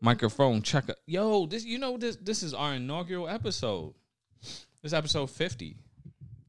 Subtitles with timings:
[0.00, 0.94] Microphone checker.
[1.06, 3.94] Yo, this you know this this is our inaugural episode.
[4.40, 5.76] This is episode 50.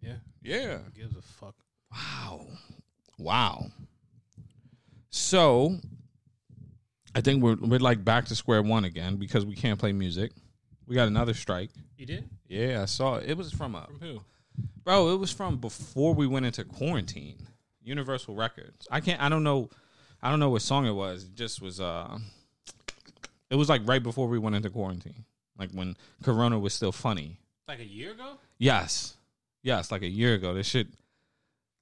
[0.01, 0.13] Yeah.
[0.41, 0.77] Yeah.
[0.77, 1.55] Who gives a fuck?
[1.91, 2.47] Wow.
[3.17, 3.65] Wow.
[5.09, 5.77] So
[7.13, 10.31] I think we're we're like back to square one again because we can't play music.
[10.87, 11.69] We got another strike.
[11.97, 12.29] You did?
[12.47, 13.29] Yeah, I saw it.
[13.29, 14.21] It was from a From who?
[14.83, 17.37] bro, it was from before we went into quarantine.
[17.83, 18.87] Universal Records.
[18.89, 19.69] I can't I don't know
[20.21, 21.25] I don't know what song it was.
[21.25, 22.17] It just was uh
[23.51, 25.25] it was like right before we went into quarantine.
[25.59, 27.37] Like when Corona was still funny.
[27.67, 28.37] Like a year ago?
[28.57, 29.15] Yes.
[29.61, 30.55] Yes, like a year ago.
[30.55, 30.87] This shit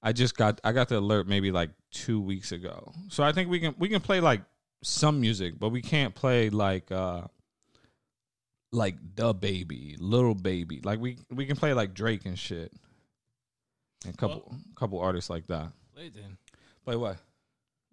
[0.02, 2.92] I just got I got the alert maybe like 2 weeks ago.
[3.10, 4.42] So I think we can we can play like
[4.84, 7.24] some music, but we can't play like uh
[8.72, 10.82] like the baby, little baby.
[10.84, 12.74] Like we we can play like Drake and shit.
[14.06, 15.72] And a couple couple artists like that.
[15.94, 16.38] Play it then.
[16.84, 17.18] Play what?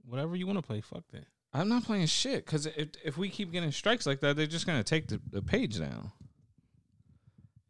[0.09, 1.27] Whatever you want to play, fuck that.
[1.57, 4.67] I'm not playing shit because if if we keep getting strikes like that, they're just
[4.67, 6.13] gonna take the, the page down.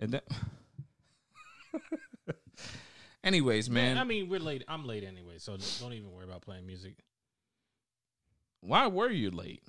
[0.01, 0.25] And that.
[3.25, 4.65] Anyways, man, I mean, we're late.
[4.69, 6.95] I'm late anyway, so don't even worry about playing music.
[8.61, 9.63] why were you late?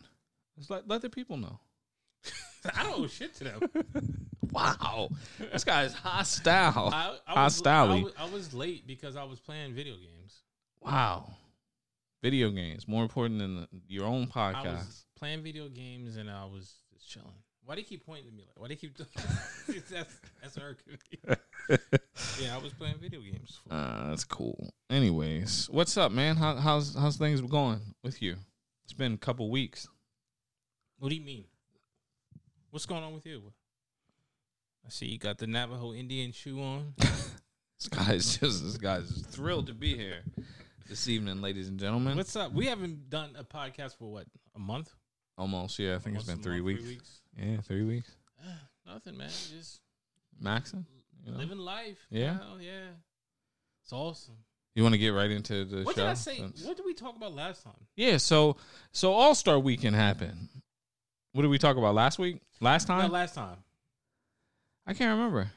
[0.58, 1.60] Just let let the people know.
[2.76, 3.62] I don't owe shit to them.
[4.52, 5.10] Wow,
[5.52, 6.90] this guy is hostile.
[6.94, 7.92] I, I was, Hostile.
[7.92, 10.42] I was, I was late because I was playing video games.
[10.80, 11.36] Wow,
[12.22, 14.78] video games more important than the, your own I podcast.
[14.78, 17.34] was playing video games and I was just chilling.
[17.66, 18.46] Why do you keep pointing at me?
[18.48, 18.98] Like, why do you keep?
[19.90, 20.98] that's that's irking.
[22.42, 23.60] Yeah, I was playing video games.
[23.70, 24.74] Uh, that's cool.
[24.90, 26.36] Anyways, what's up, man?
[26.38, 28.38] How, how's how's things going with you?
[28.86, 29.88] It's been a couple weeks.
[30.98, 31.46] What do you mean?
[32.72, 33.52] What's going on with you?
[34.86, 36.94] I see you got the Navajo Indian shoe on.
[37.80, 40.24] This guy's just this guy's thrilled to be here
[40.88, 42.16] this evening, ladies and gentlemen.
[42.18, 42.54] What's up?
[42.54, 44.94] We haven't done a podcast for what a month.
[45.38, 45.96] Almost, yeah.
[45.96, 47.22] I think it's been three month, weeks.
[47.38, 48.12] Yeah, three weeks.
[48.86, 49.30] Nothing, man.
[49.30, 49.82] Just
[50.42, 50.86] Maxing.
[51.26, 51.38] You, know?
[51.40, 51.98] living life.
[52.10, 52.38] Yeah?
[52.38, 52.92] Hell yeah.
[53.84, 54.36] It's awesome.
[54.76, 56.02] you want to get right into the What show?
[56.04, 56.40] did I say?
[56.64, 57.74] What did we talk about last time?
[57.96, 58.58] Yeah, so
[58.92, 60.50] so All Star Weekend happened.
[61.34, 62.42] What did we talk about last week?
[62.62, 63.12] Last No, time?
[63.12, 63.58] last time.
[64.86, 65.52] I can't remember.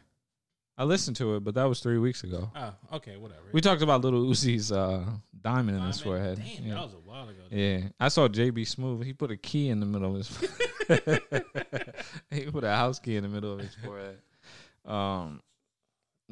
[0.80, 2.50] I listened to it, but that was three weeks ago.
[2.56, 3.42] Oh, okay, whatever.
[3.52, 5.04] We talked about Lil Uzi's uh,
[5.42, 6.38] diamond in his forehead.
[6.38, 6.72] Damn, yeah.
[6.72, 7.42] that was a while ago.
[7.50, 9.04] Yeah, I saw JB Smoove.
[9.04, 10.28] He put a key in the middle of his.
[10.88, 11.22] Forehead.
[12.30, 14.16] He put a house key in the middle of his forehead.
[14.86, 15.42] Um,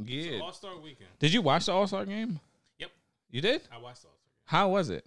[0.02, 0.40] yeah.
[0.40, 1.10] All Star Weekend.
[1.18, 2.40] Did you watch the All Star game?
[2.78, 2.90] Yep.
[3.30, 3.60] You did.
[3.70, 4.32] I watched the All Star.
[4.46, 5.04] How was it?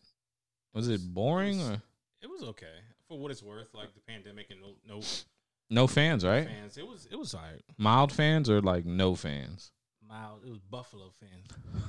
[0.75, 1.81] Was it boring or
[2.21, 2.67] It was okay
[3.07, 3.73] for what it's worth.
[3.73, 5.01] Like the pandemic and no no
[5.71, 6.23] no fans?
[6.23, 6.77] Right, fans.
[6.77, 7.61] It was it was alright.
[7.77, 9.71] mild fans or like no fans?
[10.07, 10.41] Mild.
[10.45, 11.47] It was Buffalo fans.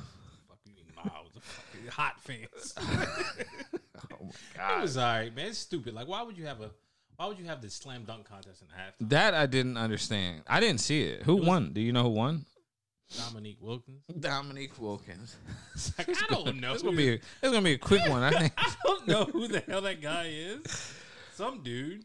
[0.49, 1.43] Fuck you mean mild?
[1.91, 2.75] Hot fans.
[4.21, 4.79] Oh my god.
[4.79, 5.47] It was alright, man.
[5.47, 5.95] It's stupid.
[5.95, 6.71] Like, why would you have a?
[7.17, 9.09] Why would you have the slam dunk contest in halftime?
[9.11, 10.43] That I didn't understand.
[10.49, 11.23] I didn't see it.
[11.23, 11.73] Who was- won?
[11.73, 12.45] Do you know who won?
[13.17, 14.01] Dominique Wilkins.
[14.19, 15.37] Dominique Wilkins.
[15.99, 16.73] Like, I don't know.
[16.73, 17.11] It's gonna be.
[17.11, 18.23] A, it's gonna be a quick one.
[18.23, 18.53] I think.
[18.57, 20.95] I don't know who the hell that guy is.
[21.35, 22.05] Some dude.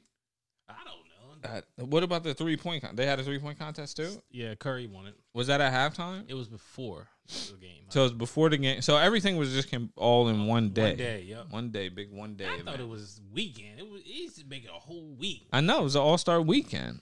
[0.69, 1.06] I don't
[1.47, 2.83] Uh, what about the three point?
[2.83, 4.21] Con- they had a three point contest too.
[4.31, 5.15] Yeah, Curry won it.
[5.33, 6.25] Was that at halftime?
[6.27, 7.83] It was before the game.
[7.89, 8.81] So it was before the game.
[8.81, 10.89] So everything was just came all in one day.
[10.89, 11.45] One day, yep.
[11.49, 12.45] One day, big one day.
[12.45, 12.65] I event.
[12.65, 13.79] thought it was weekend.
[13.79, 14.01] It was.
[14.03, 15.47] He used to make it a whole week.
[15.51, 17.01] I know it was an All Star weekend.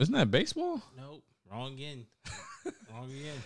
[0.00, 0.82] Isn't that baseball?
[0.96, 1.22] Nope.
[1.50, 2.06] Wrong again.
[2.92, 3.36] wrong again.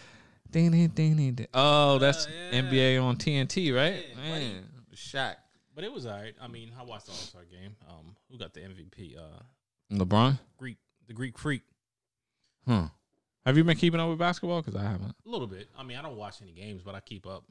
[0.51, 1.47] Ding, ding, ding, ding, ding.
[1.55, 2.61] Oh, that's yeah.
[2.61, 4.05] NBA on TNT, right?
[4.11, 4.17] Yeah.
[4.23, 4.65] Man,
[4.95, 5.37] Shaq,
[5.75, 6.35] But it was alright.
[6.41, 7.75] I mean, I watched the All Star game.
[7.89, 9.17] Um, who got the MVP?
[9.17, 9.43] Uh,
[9.93, 10.39] LeBron.
[10.59, 11.63] Greek, the Greek Freak.
[12.67, 12.89] Huh.
[13.47, 14.63] Have you been keeping up with basketball?
[14.63, 15.15] Because I haven't.
[15.27, 15.69] A little bit.
[15.77, 17.45] I mean, I don't watch any games, but I keep up.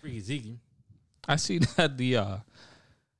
[0.00, 0.56] Freaky Zeke.
[1.26, 2.36] I see that the uh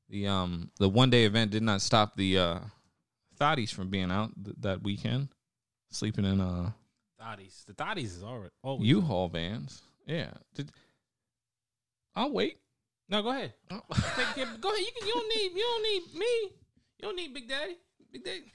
[0.09, 2.59] the um the one day event did not stop the uh
[3.41, 5.29] thotties from being out th- that weekend,
[5.91, 6.71] sleeping in uh
[7.21, 7.65] Thotties.
[7.65, 8.23] The Thotties is.
[8.63, 8.87] Always.
[8.87, 9.83] U-Haul vans.
[10.07, 10.31] Yeah.
[10.55, 10.71] Did,
[12.15, 12.59] I'll wait.
[13.11, 13.55] No, go ahead.
[13.71, 13.81] Oh.
[14.17, 14.81] Take care- go ahead.
[14.81, 15.07] You can.
[15.09, 15.53] You don't need.
[15.55, 16.27] You don't need me.
[16.99, 17.77] You don't need Big Daddy.
[18.13, 18.45] Big Daddy.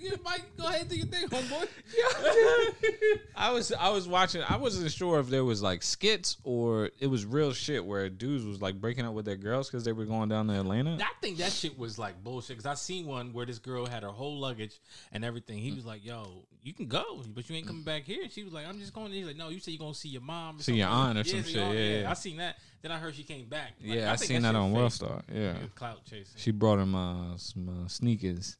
[0.00, 1.68] Yeah, Mike, go ahead and do your thing, homeboy.
[3.36, 4.42] I was I was watching.
[4.48, 8.44] I wasn't sure if there was like skits or it was real shit where dudes
[8.44, 10.98] was like breaking up with their girls because they were going down to Atlanta.
[11.00, 14.02] I think that shit was like bullshit because I seen one where this girl had
[14.02, 14.78] her whole luggage
[15.12, 15.58] and everything.
[15.58, 18.44] He was like, "Yo, you can go, but you ain't coming back here." And she
[18.44, 20.58] was like, "I'm just going." He's like, "No, you said you're gonna see your mom,
[20.58, 21.78] or See your something." aunt or some see shit, your aunt.
[21.78, 22.10] yeah, yeah.
[22.10, 22.56] I seen that.
[22.82, 23.72] Then I heard she came back.
[23.80, 24.80] Like, yeah, I, think seen that, shit on fake.
[24.80, 25.22] Worldstar.
[25.32, 26.34] Yeah, Clout chasing.
[26.36, 28.56] she brought him uh, some uh, sneakers.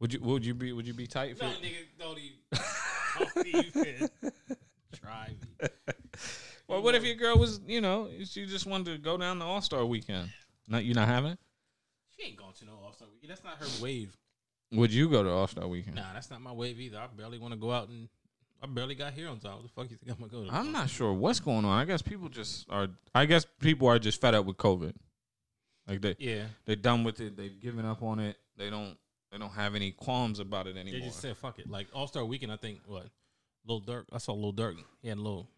[0.00, 1.44] Would you would you be would you be tight for?
[1.44, 2.64] no, nigga, don't even,
[3.18, 4.10] don't even
[4.94, 5.68] try me.
[6.66, 9.38] What Or what if your girl was, you know, she just wanted to go down
[9.38, 10.30] the All Star weekend?
[10.68, 11.38] Not you not having it?
[12.16, 13.30] She ain't going to no All Star weekend.
[13.30, 14.16] That's not her wave.
[14.72, 15.96] Would you go to All Star weekend?
[15.96, 16.98] Nah, that's not my wave either.
[16.98, 18.08] I barely want to go out and
[18.62, 19.54] I barely got here on time.
[19.54, 20.54] What the fuck you think I'm gonna go to?
[20.54, 21.78] I'm not sure what's going on.
[21.78, 22.88] I guess people just are.
[23.14, 24.94] I guess people are just fed up with COVID.
[25.86, 27.36] Like they Yeah, they're done with it.
[27.36, 28.36] They've given up on it.
[28.56, 28.96] They don't
[29.30, 31.00] they don't have any qualms about it anymore.
[31.00, 31.68] they just said fuck it.
[31.68, 33.06] Like All Star weekend, I think what
[33.66, 34.04] Lil Durk.
[34.12, 34.76] I saw Lil Durk.
[35.02, 35.48] He had a little.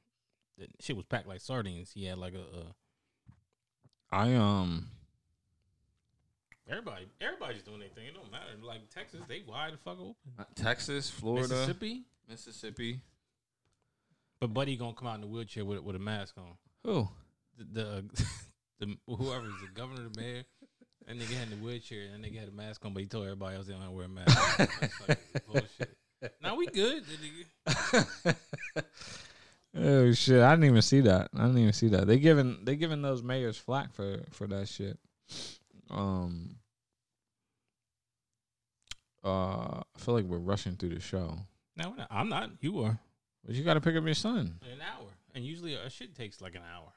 [0.78, 1.93] Shit was packed like sardines.
[1.93, 2.38] He had like a.
[2.38, 2.75] a
[4.12, 4.88] I um
[6.70, 8.06] everybody, everybody's doing their thing.
[8.06, 8.50] It don't matter.
[8.62, 10.14] Like Texas, they wide the fuck open.
[10.55, 12.02] Texas, Florida, Mississippi.
[12.28, 13.00] Mississippi.
[14.40, 16.56] But Buddy gonna come out in the wheelchair with with a mask on.
[16.84, 17.08] Who?
[17.58, 18.25] The the,
[18.87, 20.44] the whoever's the governor, the mayor.
[21.11, 23.09] That nigga had in the wheelchair and that nigga had a mask on, but he
[23.09, 24.59] told everybody else they don't to wear a mask.
[24.59, 25.97] That's like bullshit.
[26.43, 27.03] Now we good.
[27.67, 28.37] nigga.
[29.77, 30.43] Oh shit!
[30.43, 31.31] I didn't even see that.
[31.35, 32.07] I didn't even see that.
[32.07, 34.99] They giving they giving those mayors flack for for that shit.
[35.91, 36.57] Um.
[39.25, 41.39] Uh, I feel like we're rushing through the show.
[41.77, 42.09] No, we're not.
[42.11, 42.51] I'm not.
[42.61, 42.99] You are.
[43.47, 44.59] But you got to pick up your son.
[44.67, 46.93] In an hour, and usually a shit takes like an hour.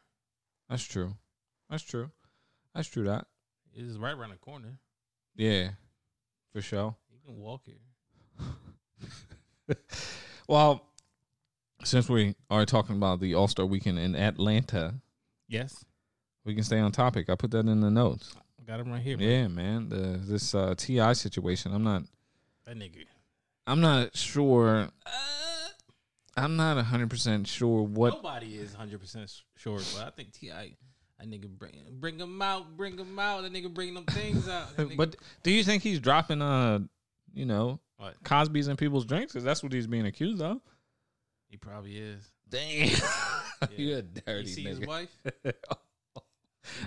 [0.68, 1.14] That's true.
[1.70, 2.10] That's true.
[2.74, 3.04] That's true.
[3.04, 3.28] That
[3.76, 4.78] It is right around the corner.
[5.36, 5.70] yeah,
[6.52, 6.96] for sure.
[7.12, 7.76] You can walk here.
[10.48, 10.86] Well,
[11.86, 14.96] since we are talking about the All Star Weekend in Atlanta,
[15.48, 15.86] Yes,
[16.44, 17.30] we can stay on topic.
[17.30, 18.36] I put that in the notes.
[18.60, 19.18] I got him right here.
[19.18, 19.28] man.
[19.28, 19.90] Yeah, man.
[19.90, 21.14] The this uh, T.I.
[21.14, 21.74] situation.
[21.74, 22.04] I'm not.
[22.66, 23.06] That nigga.
[23.66, 24.90] I'm not sure.
[25.06, 25.10] Uh,
[26.36, 28.14] I'm not hundred percent sure what.
[28.16, 30.76] Nobody is 100 percent sure, but I think Ti.
[31.24, 31.72] That nigga bring
[32.02, 33.44] bring them out, bring them out.
[33.44, 34.76] That nigga bring them things out.
[34.78, 36.80] Nigga- But do you think he's dropping uh,
[37.34, 38.16] you know, What?
[38.26, 39.32] Cosby's in people's drinks?
[39.32, 40.60] Because that's what he's being accused of.
[41.50, 42.30] he probably is.
[42.50, 43.68] Damn, Yeah.
[43.78, 45.10] you a You dirty see his wife?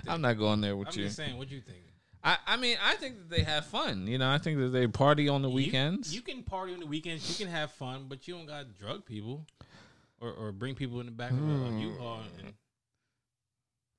[0.07, 1.05] I'm not going there with I'm you.
[1.05, 1.35] just saying.
[1.37, 1.79] What you think?
[2.23, 4.05] I, I mean, I think that they have fun.
[4.07, 6.13] You know, I think that they party on the You- weekends.
[6.13, 7.27] You, can party on the weekends.
[7.39, 9.45] You can have fun, but you don't got drug people
[10.19, 11.79] or, or bring people in the back of a.
[11.79, 12.21] U-Haul.
[12.39, 12.53] And,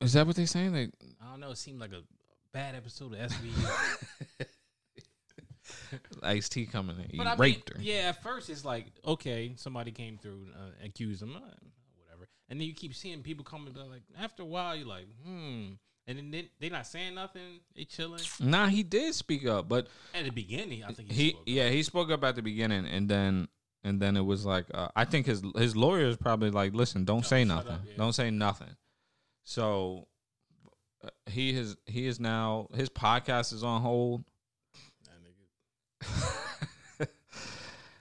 [0.01, 0.73] Is that what they're saying?
[0.73, 0.89] They
[1.23, 1.51] I don't know.
[1.51, 2.03] It seemed like a
[2.53, 4.47] bad episode of SVU.
[6.23, 7.81] Ice T coming in, he But I mean, raped her.
[7.81, 12.29] yeah, at first it's like okay, somebody came through uh, and accused him, uh, whatever,
[12.49, 15.73] and then you keep seeing people coming, but like after a while you're like, hmm,
[16.07, 18.21] and then they, they not saying nothing, they chilling.
[18.41, 21.49] Nah, he did speak up, but At the beginning, I think he, he, spoke up.
[21.49, 23.49] yeah, he spoke up at the beginning, and then
[23.85, 27.05] and then it was like, uh, I think his his lawyer is probably like, listen,
[27.05, 27.93] don't say nothing, up, yeah.
[27.97, 28.75] don't say nothing.
[29.49, 30.07] So
[31.03, 34.23] uh, he is he is now his podcast is on hold.
[35.07, 35.15] That
[37.01, 37.09] nigga-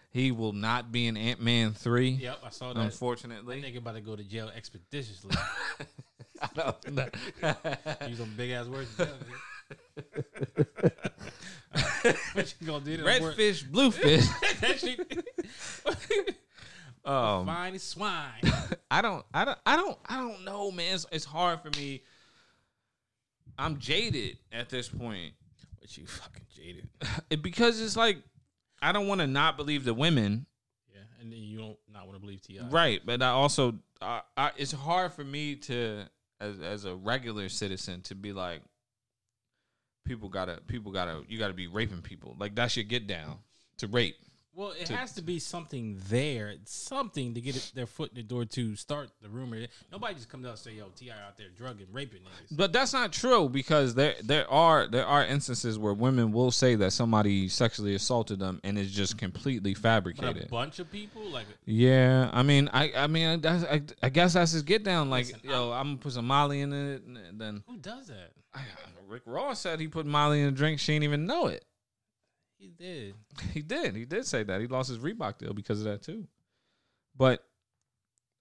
[0.10, 2.10] he will not be in Ant Man three.
[2.10, 2.76] Yep, I saw that.
[2.76, 5.32] That Unfortunately, nigga about to go to jail expeditiously.
[6.42, 7.08] I don't know.
[8.10, 8.94] Use some big ass words.
[8.98, 9.16] to tell
[10.84, 10.92] you.
[12.34, 12.98] what you gonna do?
[12.98, 13.04] to
[16.26, 16.36] them
[17.08, 18.42] Um, Fine as swine.
[18.92, 20.94] I don't, I don't, I don't, I don't know, man.
[20.96, 22.04] It's, it's hard for me.
[23.58, 25.34] I'm jaded at this point
[25.82, 26.88] But you fucking jaded.
[27.30, 28.18] It- because it's like
[28.82, 30.46] I don't want to not believe the women,
[30.94, 32.60] Yeah, and then you don't not want to believe Ti.
[32.70, 33.02] right?
[33.04, 36.04] But I also, I, I, it's hard for me to,
[36.40, 38.62] as as a regular citizen, to be like,
[40.06, 42.36] people gotta, people gotta, you gotta be raping people.
[42.40, 43.38] Like that's your get down
[43.78, 44.18] to rape.
[44.58, 48.16] Well, it to- has to be something there, something to get it, their foot in
[48.16, 49.68] the door to start the rumor.
[49.92, 51.14] Nobody just comes out and say, "Yo, T.I.
[51.14, 55.24] out there drugging, raping niggas." But that's not true because there there are there are
[55.24, 59.80] instances where women will say that somebody sexually assaulted them and it's just completely But
[59.80, 60.50] a fabricated.
[60.50, 64.64] bunch of people, like, Yeah, I mean, I I mean, I, I guess that's his
[64.64, 65.12] get down.
[65.12, 68.32] Like, Listen, yo, I'm gonna put some Molly in it, and then who does that?
[68.56, 68.62] I,
[69.08, 70.80] Rick Ross said he put Molly in a drink.
[70.80, 71.64] She didn't even know it.
[72.58, 73.16] He did.
[73.54, 73.96] He did.
[73.96, 74.62] He did say that.
[74.62, 76.28] He lost his Reebok deal because of that too.
[77.16, 77.44] But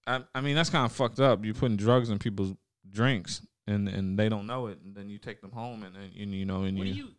[0.05, 1.43] I I mean, that's kind of fucked up.
[1.43, 2.53] You're putting drugs in people's
[2.89, 6.09] drinks and and they don't know it, and then you take them home and then
[6.19, 7.09] and, you know and What you, you?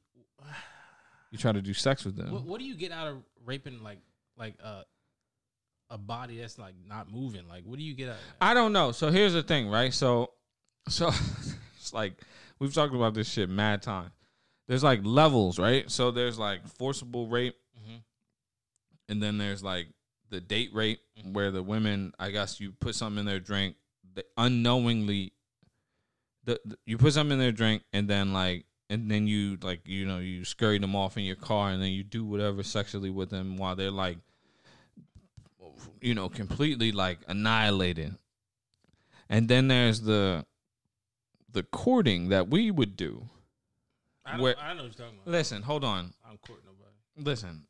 [1.30, 2.32] you try to do sex with them.
[2.32, 3.98] What, what do you get out of raping like
[4.36, 4.82] like uh,
[5.90, 7.46] a body that's like not moving?
[7.48, 8.16] Like, what do you get out?
[8.40, 8.92] I don't know.
[8.92, 9.92] So here's the thing, right?
[9.92, 10.30] So,
[10.88, 11.08] so
[11.78, 12.14] it's like
[12.58, 14.10] we've talked about this shit mad time.
[14.68, 15.90] There's like levels, right?
[15.90, 18.02] So there's like forcible rape, Mhm.
[19.08, 19.88] and then there's like
[20.30, 21.32] the date rape, Mhm.
[21.32, 23.76] where the women, I guess, you put something in their drink,
[24.14, 25.32] they unknowingly,
[26.44, 29.86] the, the- you put something in their drink, and then like, and then you like,
[29.86, 33.10] you know, you scurry them off in your car, and then you do whatever sexually
[33.10, 34.18] with them while they're like,
[36.00, 38.16] you know, completely like annihilated.
[39.30, 40.46] and then there's the
[41.52, 43.28] the courting that we would do.
[44.30, 45.32] I, Where- I know what you're talking about.
[45.32, 46.12] Listen, hold on.
[46.24, 47.30] I don't court nobody.
[47.30, 47.64] Listen,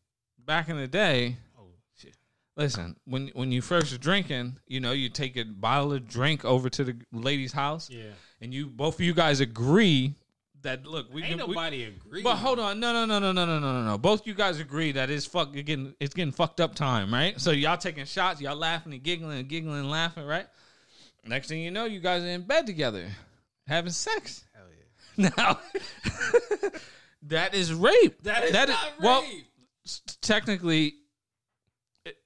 [0.45, 1.63] back in the day, Oh
[1.97, 2.15] shit.
[2.57, 6.45] listen when when you first were drinking, you know, you take a bottle of drink
[6.45, 8.11] over to the lady's house, Yeah.
[8.41, 10.15] and you both of you guys agree
[10.63, 11.49] that look, we Ain't can.
[11.49, 12.23] we- nobody agree.
[12.23, 13.97] but hold on, no, no, no, no, no, no, no, no, no.
[13.99, 17.41] Both you guys agree that it's fuck it's getting it's getting fucked up time, right?
[17.41, 20.47] So y'all taking shots, y'all laughing and giggling and giggling and laughing, right?
[21.25, 23.07] Next thing you know, you guys are in bed together,
[23.67, 24.45] having sex.
[25.37, 25.59] Now,
[27.23, 28.23] that is rape.
[28.23, 29.47] That is That not well, rape.
[29.85, 30.95] s- technically,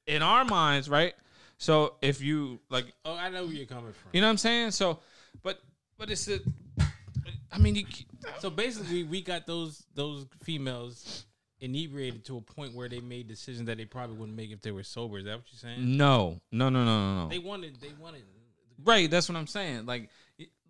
[0.07, 1.15] in our minds, right?
[1.59, 4.11] So if you like, oh, I know where you're coming from.
[4.13, 4.73] you know what I'm saying?
[4.73, 4.99] So,
[5.43, 5.61] but
[5.97, 6.41] but it's a,
[7.51, 7.85] I mean, you
[8.41, 11.25] So basically, we got those those females
[11.61, 14.73] inebriated to a point where they made decisions that they probably wouldn't make if they
[14.73, 15.19] were sober.
[15.19, 15.97] Is that what you're saying?
[15.97, 17.29] no, no, no, no, no, no.
[17.29, 17.81] They wanted.
[17.81, 18.25] They wanted.
[18.85, 19.87] Right, that's what I'm saying.
[19.87, 20.11] Like,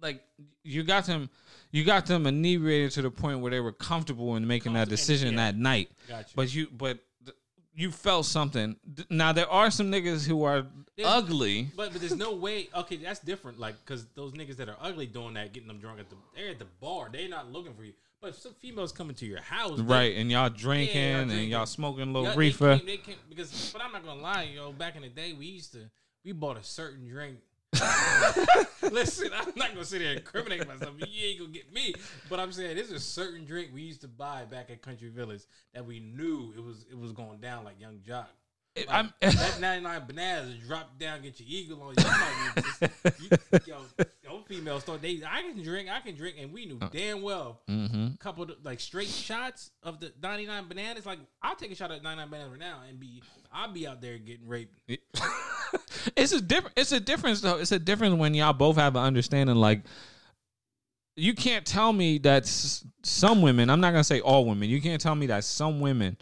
[0.02, 0.23] like
[0.64, 1.30] you got them,
[1.71, 5.35] you got them inebriated to the point where they were comfortable in making that decision
[5.35, 5.52] yeah.
[5.52, 5.90] that night.
[6.09, 6.32] Got you.
[6.35, 6.99] But you, but
[7.75, 8.76] you felt something.
[9.09, 10.66] Now there are some niggas who are
[10.97, 11.68] There's- ugly.
[11.76, 12.68] But but there's no way.
[12.75, 13.59] Okay, that's different.
[13.59, 16.50] Like because those niggas that are ugly doing that, getting them drunk at the they're
[16.50, 17.09] at the bar.
[17.11, 17.92] They're not looking for you.
[18.21, 21.30] But if some females coming to your house, they- Right, and y'all drinking, Yeah, y'all
[21.30, 22.66] and y'all smoking a little Yeah, reefer.
[22.75, 24.73] They came, they came, because, but I'm not gonna lie, yo.
[24.73, 25.90] Back in the day, we used to
[26.25, 27.38] we bought a certain drink.
[28.91, 30.95] Listen, I'm not gonna sit there and incriminate myself.
[30.99, 31.95] You ain't gonna get me.
[32.29, 35.43] But I'm saying there's a certain drink we used to buy back at Country Village
[35.75, 38.26] that we knew it was it was going down like Yung Joc.
[38.76, 42.05] Like, I'm- that 99 bananas drop down, get your eagle on you.
[42.05, 43.76] might just- you yo,
[44.25, 47.61] yo, females thought they I can drink, I can drink, and we knew damn well
[47.69, 48.14] mm-hmm.
[48.17, 51.07] couple of, like straight shots of the 99 bananas.
[51.07, 54.00] Like I'll take a shot at 99 bananas right now and be I'll be out
[54.00, 54.79] there getting raped.
[56.17, 56.75] it's a different.
[56.79, 57.59] It's a difference though.
[57.59, 59.57] It's a difference when y'all both have an understanding.
[59.57, 59.83] Like,
[61.17, 63.69] you can't tell me that s- some women.
[63.71, 64.69] I'm not gonna say all women.
[64.69, 66.17] You can't tell me that some women,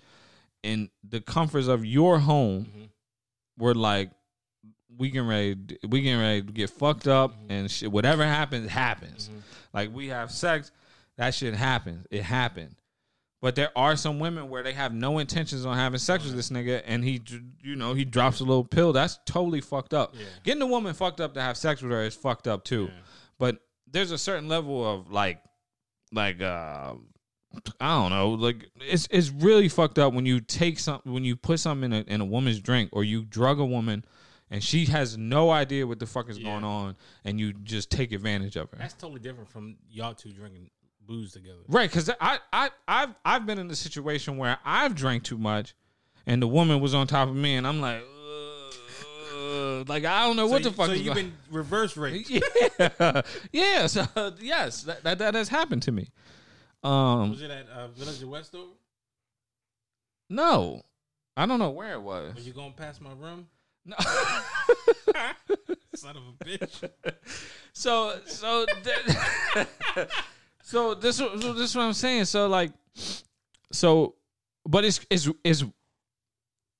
[0.63, 2.89] in the comforts of your home, Mhm.
[3.59, 4.11] were like,
[4.99, 5.57] we can ready.
[5.89, 7.91] We can ready to get fucked up and shit.
[7.91, 9.31] Whatever happens, happens.
[9.73, 10.73] Like we have sex,
[11.17, 12.07] that shit happens.
[12.11, 12.75] It happened.
[13.43, 16.51] But there are some women where they have no intentions on having sex with this
[16.51, 17.23] nigga, and he,
[17.63, 18.93] you know, he drops a little pill.
[18.93, 20.15] That's totally fucked up.
[20.15, 20.27] Yeah.
[20.45, 22.85] Getting a woman fucked up to have sex with her is fucked up too.
[22.93, 23.01] Yeah.
[23.39, 23.59] But
[23.91, 25.41] there's a certain level of like,
[26.13, 26.95] like, uh,
[27.81, 31.35] I don't know, like it's it's really fucked up when you take some when you
[31.35, 34.05] put something in a, in a woman's drink or you drug a woman.
[34.53, 36.51] And she has no idea what the fuck is Yeah.
[36.51, 38.79] going on, and you just take advantage of her.
[38.79, 40.71] That's totally different from y'all two drinking
[41.11, 41.59] booze together.
[41.69, 45.75] Right, because I, I, I've, I've been in a situation where I've drank too much,
[46.25, 48.01] and the woman was on top of me, and I'm like,
[49.35, 50.87] "Ugh," like I don't know what so the fuck.
[50.87, 52.31] So you've been reverse raped.
[52.79, 53.87] yeah, yeah.
[53.89, 54.07] So
[54.41, 56.09] yes, that, that that has happened to me.
[56.83, 58.71] Um, Was it at uh, Village of Westover?
[60.31, 60.83] no,
[61.37, 62.37] I don't know where it was.
[62.37, 63.49] Was you going past my room?
[63.85, 63.97] No.
[65.95, 66.89] Son of a bitch.
[67.73, 70.07] so so th-
[70.71, 72.27] so this so this is what I'm saying.
[72.27, 72.73] So like
[73.73, 74.15] so
[74.69, 75.65] but it's it's it's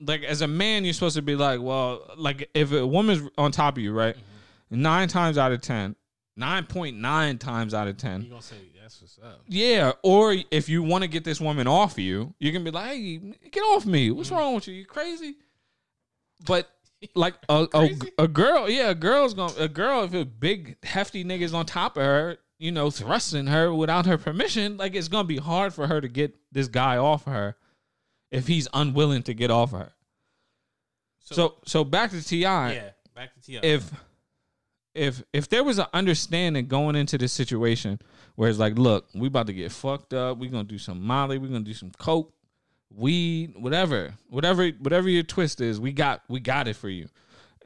[0.01, 3.51] like as a man you're supposed to be like, well, like if a woman's on
[3.51, 4.15] top of you, right?
[4.15, 4.83] Mm-hmm.
[4.83, 5.97] Nine times out of ten,
[6.37, 8.23] nine point nine times out of ten.
[8.23, 9.43] You gonna say that's what's up?
[9.49, 12.93] Yeah, or if you want to get this woman off you, you can be like,
[12.93, 13.17] "Hey,
[13.51, 14.13] get off me!
[14.13, 14.39] What's mm-hmm.
[14.39, 14.75] wrong with you?
[14.75, 15.35] You crazy?"
[16.47, 16.71] But
[17.17, 21.25] like a, a, a girl, yeah, a girl's gonna a girl if a big hefty
[21.25, 25.25] nigga's on top of her, you know, thrusting her without her permission, like it's gonna
[25.25, 27.57] be hard for her to get this guy off of her
[28.31, 29.93] if he's unwilling to get off of her.
[31.21, 32.41] So so back to Ti.
[32.41, 33.61] yeah, back to Ti.
[33.63, 33.91] If
[34.95, 37.99] if if there was an understanding going into this situation
[38.35, 41.39] where it's like, look, we about to get fucked up, we gonna do some Molly,
[41.39, 42.31] we gonna do some coke,
[42.95, 47.09] weed, whatever, whatever, whatever your twist is, we got we got it for you.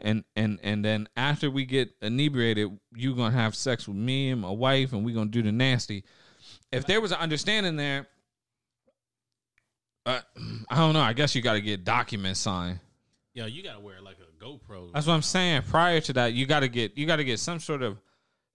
[0.04, 4.40] And and and then after we get inebriated, you gonna have sex with me and
[4.42, 6.04] my wife, and we gonna do the nasty.
[6.70, 8.06] If there was an understanding there,
[10.04, 10.20] uh,
[10.68, 11.00] I don't know.
[11.00, 12.80] I guess you got to get documents signed.
[13.32, 14.92] Yo, you gotta wear like a GoPro.
[14.92, 15.62] That's what I'm saying.
[15.62, 17.98] Prior to that, you got to get you got to get some sort of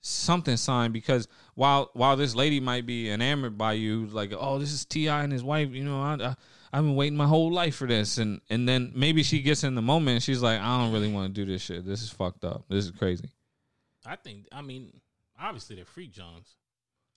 [0.02, 4.72] something signed because while while this lady might be enamored by you, like oh this
[4.72, 5.24] is T.I.
[5.24, 6.36] and his wife, you know I, I
[6.72, 9.76] I've been waiting my whole life for this, and and then maybe she gets in
[9.76, 11.86] the moment and she's like I don't really want to do this shit.
[11.86, 12.66] This is fucked up.
[12.70, 13.30] This is crazy.
[14.06, 14.48] I think.
[14.52, 14.94] I mean,
[15.40, 16.56] obviously they're freak Johns.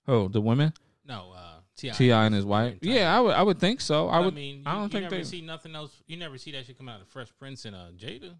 [0.07, 0.73] Oh, the women,
[1.05, 1.91] No, uh, Ti.
[1.91, 2.25] T.I.
[2.25, 2.75] and his wife.
[2.81, 4.09] Yeah, I would I would think so.
[4.09, 4.33] I I would.
[4.35, 5.23] mean, you, I don't you think never they.
[5.23, 5.91] see nothing else.
[6.07, 8.33] You never see that shit come out of Fresh Prince and uh, Jada.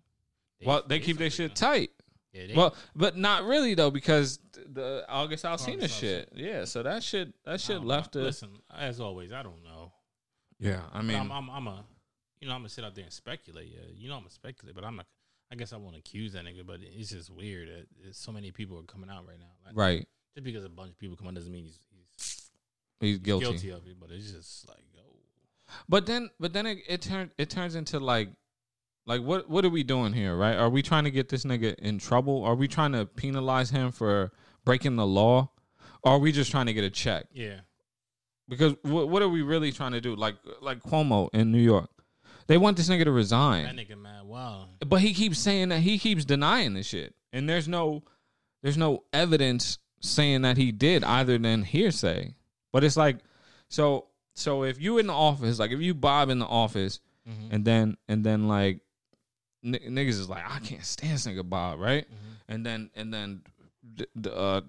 [0.65, 1.91] well, they keep their shit tight.
[2.33, 6.29] Yeah, they, Well, but not really though, because the August oh, Alsina August shit.
[6.35, 8.21] Yeah, so that shit that I shit left know.
[8.21, 8.23] a.
[8.23, 9.91] Listen, as always, I don't know.
[10.59, 11.83] Yeah, I mean, I'm, I'm, I'm a,
[12.39, 13.67] you know, I'm gonna sit out there and speculate.
[13.71, 15.05] Yeah, you know, I'm gonna speculate, but I'm not.
[15.51, 18.79] I guess I won't accuse that nigga, but it's just weird that so many people
[18.79, 19.51] are coming out right now.
[19.63, 20.07] Like, right.
[20.33, 22.49] Just because a bunch of people come out doesn't mean he's, he's
[22.99, 23.45] He's guilty.
[23.45, 25.15] guilty of it, but it's just like, oh,
[25.89, 28.29] But then, but then it, it turns it turns into like,
[29.05, 30.55] like what what are we doing here, right?
[30.55, 32.43] Are we trying to get this nigga in trouble?
[32.43, 34.31] Are we trying to penalize him for
[34.65, 35.49] breaking the law?
[36.03, 37.27] Or are we just trying to get a check?
[37.33, 37.61] yeah,
[38.49, 40.15] Because what what are we really trying to do?
[40.15, 41.89] Like like Cuomo in New York,
[42.47, 43.63] they want this nigga to resign.
[43.65, 44.23] that nigga mad.
[44.25, 48.03] Wow, but he keeps saying that he keeps denying this shit and there's no
[48.63, 52.33] there's no evidence saying that he did other than hearsay
[52.71, 53.19] but it's like
[53.69, 57.53] so so if you in the office like if you bob in the office Mhm.
[57.53, 58.79] and then and then like
[59.63, 62.35] n- niggas is like i can't stand this nigga bob right Mhm.
[62.53, 63.41] and then and then
[63.95, 64.61] d- d- uh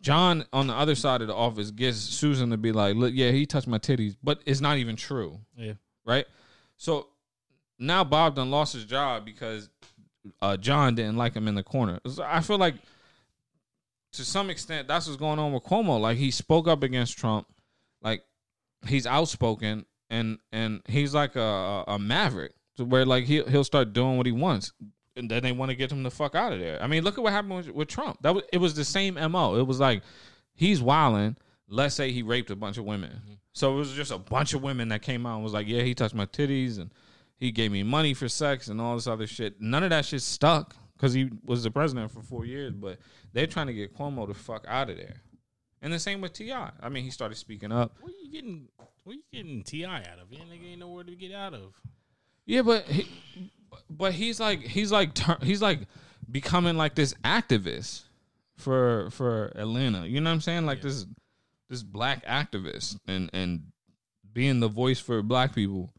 [0.00, 3.30] john on the other side of the office gets susan to be like look yeah
[3.30, 5.72] he touched my titties but it's not even true yeah,
[6.04, 6.26] right?
[6.76, 7.08] So
[7.78, 9.68] now Bob done lost his job because
[10.42, 11.98] uh, John didn't like him in the corner.
[12.06, 12.74] So I feel like
[14.12, 16.00] to some extent that's what's going on with Cuomo.
[16.00, 17.46] Like he spoke up against Trump,
[18.02, 18.22] like
[18.86, 23.92] he's outspoken and and he's like a, a maverick to where like he he'll start
[23.92, 24.72] doing what he wants.
[25.16, 26.80] And then they want to get him the fuck out of there.
[26.80, 28.18] I mean, look at what happened with, with Trump.
[28.22, 29.56] That was it was the same mo.
[29.56, 30.02] It was like
[30.54, 31.36] he's wilding.
[31.68, 33.10] Let's say he raped a bunch of women.
[33.10, 33.32] Mm-hmm.
[33.52, 35.82] So it was just a bunch of women that came out and was like, "Yeah,
[35.82, 36.92] he touched my titties and
[37.36, 40.22] he gave me money for sex and all this other shit." None of that shit
[40.22, 42.72] stuck because he was the president for four years.
[42.72, 42.98] But
[43.32, 45.22] they're trying to get Cuomo the fuck out of there.
[45.82, 46.52] And the same with Ti.
[46.52, 47.96] I mean, he started speaking up.
[48.00, 48.68] what you getting?
[49.04, 50.00] What you getting T.I.
[50.00, 50.30] out of?
[50.30, 51.80] Yeah, nigga ain't nowhere to get out of.
[52.48, 53.06] Yeah, but he,
[53.90, 55.80] but he's like he's like he's like
[56.30, 58.04] becoming like this activist
[58.56, 60.06] for for Atlanta.
[60.06, 60.64] You know what I'm saying?
[60.64, 60.84] Like Yeah.
[60.84, 61.06] this
[61.68, 63.64] this black activist and and
[64.32, 65.92] being the voice for black people.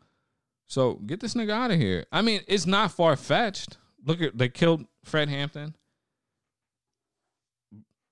[0.65, 2.05] So get this nigga out of here.
[2.11, 3.77] I mean, it's not far fetched.
[4.03, 5.75] Look at they killed Fred Hampton.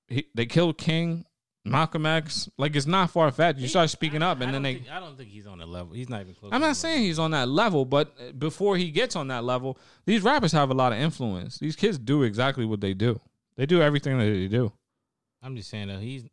[0.09, 1.25] He, they killed King,
[1.71, 2.49] Malcolm X.
[2.57, 3.59] Like it's not far fetched.
[3.59, 5.65] You start speaking I- up, and then they think- I don't think he's on the
[5.65, 5.93] level.
[5.93, 6.51] He's not even close.
[6.53, 9.77] I'm not saying he's on that level, but uh, before he gets on that level,
[10.05, 11.59] these rappers have a lot of influence.
[11.59, 13.19] These kids do exactly what they do.
[13.55, 14.71] They do everything that they do.
[15.41, 16.25] I'm just saying that he's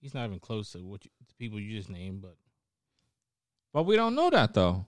[0.00, 2.22] he's not even close to what you, the people you just named.
[2.22, 2.36] But
[3.72, 4.86] But we don't know that though.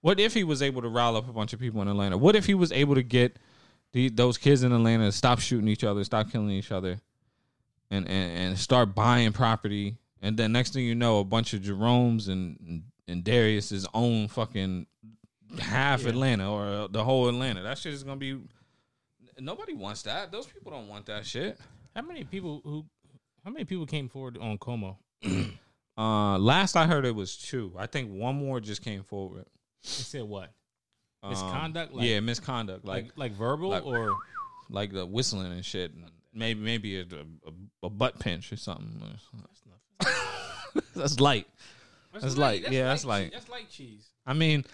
[0.00, 2.16] What if he was able to rile up a bunch of people in Atlanta?
[2.16, 3.38] What if he was able to get
[3.92, 7.00] the, those kids in Atlanta to stop shooting each other, stop killing each other,
[7.90, 9.96] and, and, and start buying property?
[10.22, 14.86] And then next thing you know, a bunch of Jerome's and and Darius's own fucking
[15.60, 16.08] half Yeah.
[16.10, 17.62] Atlanta or the whole Atlanta.
[17.62, 18.38] That shit is gonna be.
[19.38, 20.32] Nobody wants that.
[20.32, 21.58] Those people don't want that shit.
[21.94, 22.84] how many people who
[23.44, 24.96] how many people came forward on Cuomo?
[25.98, 27.72] Uh, last I heard, it was two.
[27.78, 29.46] I think one more just came forward.
[29.82, 30.52] They said what?
[31.22, 31.94] Um, Misconduct?
[31.94, 32.84] Like- yeah, misconduct.
[32.84, 34.14] Like Like like verbal like- or
[34.68, 35.92] like the whistling and shit.
[36.36, 39.00] Maybe maybe a, a, a butt pinch or something.
[39.02, 40.16] that's nothing.
[40.94, 41.46] That's light.
[42.12, 42.70] That's light.
[42.70, 43.06] Yeah, that's cheese.
[43.06, 43.32] light.
[43.32, 44.08] That's light cheese.
[44.26, 44.64] I mean,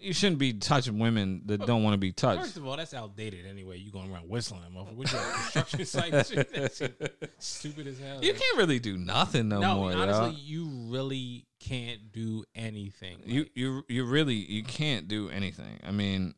[0.00, 2.42] you shouldn't be touching women that oh, don't want to be touched.
[2.42, 3.78] First of all, that's outdated anyway.
[3.78, 4.96] You going around whistling, motherfucker.
[4.96, 6.26] You at a construction site?
[6.26, 7.34] shit?
[7.38, 8.22] Stupid as hell.
[8.22, 9.92] You can't really do nothing no, no, more.
[9.92, 10.38] honestly, dawg.
[10.38, 13.18] you really can't do anything.
[13.24, 15.80] you Like, you you really you can't do anything.
[15.86, 16.34] I mean,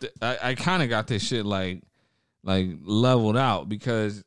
[0.00, 1.82] th- I I kind of got this shit like
[2.44, 4.22] like leveled out because.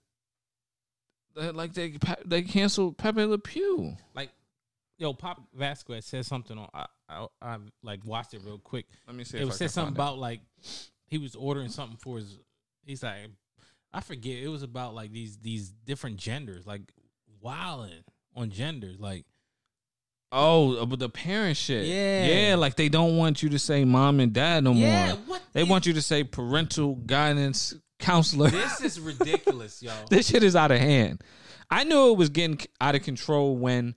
[1.36, 3.97] Like they they canceled Pepe Le Pew.
[4.13, 4.30] like,
[4.97, 6.69] yo, Pop Vasquez said something on.
[6.73, 8.86] I, I I like watched it real quick.
[9.06, 9.38] Let me see.
[9.39, 10.13] it if was I said something find it.
[10.13, 10.39] about like
[11.08, 12.39] he was ordering something for his.
[12.86, 13.17] He's like,
[13.91, 14.38] I forget.
[14.41, 16.84] It was about like these these different genders, like
[17.41, 19.25] wilding on genders, like
[20.32, 21.86] Oh, uh, but the parent shit.
[21.86, 22.28] Yeah.
[22.49, 22.56] yeah.
[22.56, 25.15] Like they don't want you to say mom and dad no yeah, more.
[25.28, 28.49] what They is- want you to say parental guidance counselor.
[28.49, 29.91] This is ridiculous, yo.
[30.10, 31.23] this shit is out of hand.
[31.69, 33.95] I knew it was getting out of control when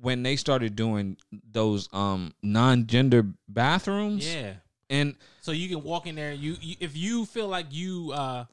[0.00, 1.16] when they started doing
[1.50, 4.32] those um non-gender bathrooms.
[4.32, 4.54] Yeah.
[4.90, 6.32] And So you can walk in there.
[6.32, 8.44] You, you if you feel like you uh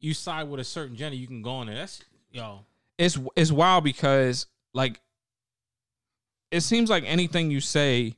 [0.00, 1.76] you side with a certain gender, you can go in there.
[1.76, 2.60] That's yo.
[2.98, 5.00] it's it's wild because like
[6.50, 8.14] it seems like anything you say,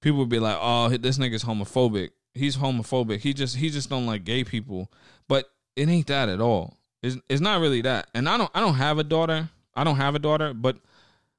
[0.00, 2.10] people would be like, "Oh, this nigga's homophobic.
[2.34, 3.18] He's homophobic.
[3.20, 4.90] He just he just don't like gay people."
[5.28, 6.76] But it ain't that at all.
[7.02, 8.08] It's it's not really that.
[8.14, 9.48] And I don't I don't have a daughter.
[9.74, 10.76] I don't have a daughter, but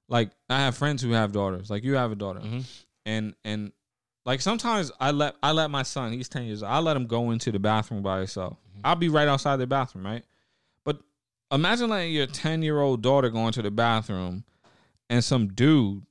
[0.10, 1.70] like I have friends who have daughters.
[1.70, 2.60] Like you have a daughter, Mm-hmm.
[3.06, 3.72] and and
[4.26, 7.08] Like sometimes I let I let my son, he's ten years old, I let him
[7.08, 8.58] go into the bathroom by himself.
[8.84, 10.24] I'll be right outside the bathroom, right?
[10.84, 11.00] But
[11.52, 14.44] imagine letting your ten year old daughter go into the bathroom
[15.10, 16.04] and some dude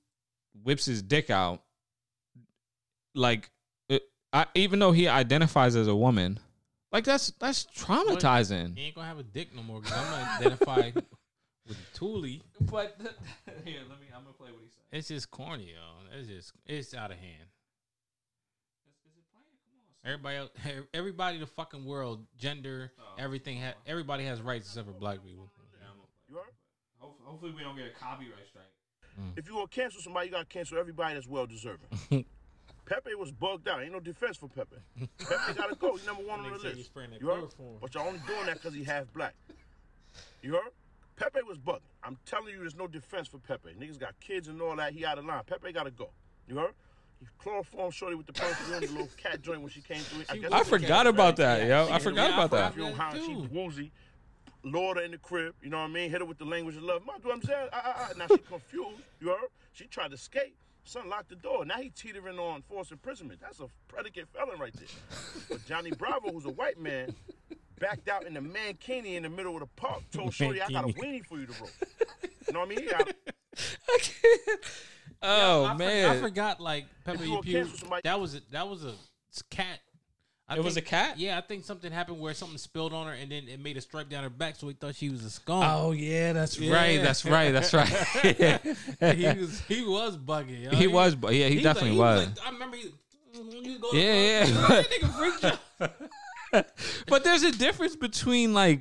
[0.62, 1.62] whips his dick out.
[3.14, 3.50] Like,
[4.32, 6.38] I, even though he identifies as a woman,
[6.90, 8.76] like that's that's traumatizing.
[8.76, 10.92] He ain't gonna have a dick no more because I'm gonna identify
[11.68, 12.40] with Thule.
[12.60, 12.96] But
[13.64, 14.06] here, let me.
[14.14, 14.82] I'm gonna play what he said.
[14.98, 16.18] It's just corny, yo.
[16.18, 17.48] It's just it's out of hand.
[20.04, 20.50] Everybody, else,
[20.92, 23.22] everybody, the fucking world, gender, oh.
[23.22, 25.48] everything, ha- everybody has rights except for black people.
[26.28, 26.54] You heard?
[26.98, 28.64] Hopefully, we don't get a copyright strike.
[29.20, 29.38] Mm.
[29.38, 31.86] If you gonna cancel somebody, you gotta cancel everybody that's well deserving.
[32.86, 33.82] Pepe was bugged out.
[33.82, 34.76] Ain't no defense for Pepe.
[35.18, 35.92] Pepe gotta go.
[35.96, 36.90] He's number one on the list.
[37.20, 37.44] You heard?
[37.80, 39.34] But y'all only doing that because he half black.
[40.42, 40.72] You heard?
[41.16, 41.80] Pepe was bugging.
[42.02, 43.70] I'm telling you, there's no defense for Pepe.
[43.78, 44.92] Niggas got kids and all that.
[44.92, 45.42] He out of line.
[45.46, 46.10] Pepe gotta go.
[46.48, 46.72] You heard?
[47.20, 50.24] He chloroform shorty with the perfume, the little cat joint when she came through.
[50.32, 51.36] She guess I it was the forgot cat, about right?
[51.36, 51.86] that, Yeah, yo.
[51.86, 52.74] she I forgot about that.
[52.74, 53.48] the she too.
[53.52, 53.92] woozy.
[54.64, 56.10] Lord her in the crib, you know what I mean?
[56.10, 57.02] Hit her with the language of love.
[57.06, 57.68] Ma, do I'm saying?
[57.72, 58.12] Ah, ah, ah.
[58.16, 59.38] Now she confused, you heard?
[59.72, 60.56] She tried to escape.
[60.84, 61.64] Son locked the door.
[61.64, 63.40] Now he teetering on forced imprisonment.
[63.40, 64.86] That's a predicate felon right there.
[65.48, 67.14] But Johnny Bravo, who's a white man,
[67.78, 70.84] backed out in the mankini in the middle of the park, told Shorty, I got
[70.84, 71.70] a weenie for you to roll.
[72.46, 72.80] You know what I mean?
[72.80, 73.08] He got-
[75.24, 77.66] Oh I for- man, I forgot like Pepe you Le Pew.
[78.02, 78.94] That was a, that was a
[79.50, 79.78] cat.
[80.52, 81.18] I It was a cat?
[81.18, 83.80] Yeah, I think something happened where something spilled on her and then it made a
[83.80, 85.64] stripe down her back, so he thought she was a skunk.
[85.68, 86.74] Oh yeah, that's Yeah.
[86.74, 87.02] right.
[87.02, 87.52] That's right.
[87.52, 87.88] That's right.
[89.16, 90.64] he was he was bugging.
[90.64, 90.70] Yo.
[90.70, 92.20] he was, bu- yeah, he, was definitely like- was.
[92.24, 92.88] he like- I remember he.
[93.34, 94.44] When you go Yeah, yeah.
[94.68, 96.66] that nigga freaked out.
[97.08, 98.80] but there's a difference between like,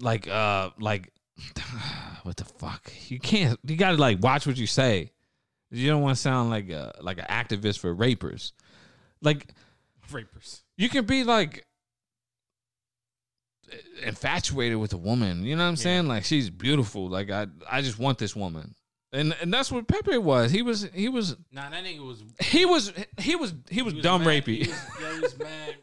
[0.00, 1.12] like, uh, like,
[2.22, 2.92] what the fuck?
[3.08, 3.58] You can't.
[3.64, 5.12] You gotta like watch what you say.
[5.70, 8.52] You don't want to sound like a like an activist for rapers.
[9.22, 9.48] Like,
[10.12, 10.62] Rapers.
[10.76, 11.64] you can be like
[14.02, 15.44] infatuated with a woman.
[15.44, 16.06] You know what I'm saying?
[16.06, 17.08] Like she's beautiful.
[17.08, 18.74] Like I, I just want this woman.
[19.12, 20.50] And and that's what Pepe was.
[20.50, 22.22] He was he was Nah, that nigga was.
[22.40, 24.44] he was he was he was, he was dumb mad.
[24.44, 24.64] rapey.
[24.64, 25.76] He was, yeah, he was mad.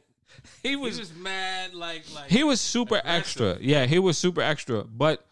[0.62, 1.74] He He was was mad.
[1.74, 3.18] Like like he was super aggressive.
[3.20, 3.58] extra.
[3.62, 4.84] Yeah, he was super extra.
[4.84, 5.26] But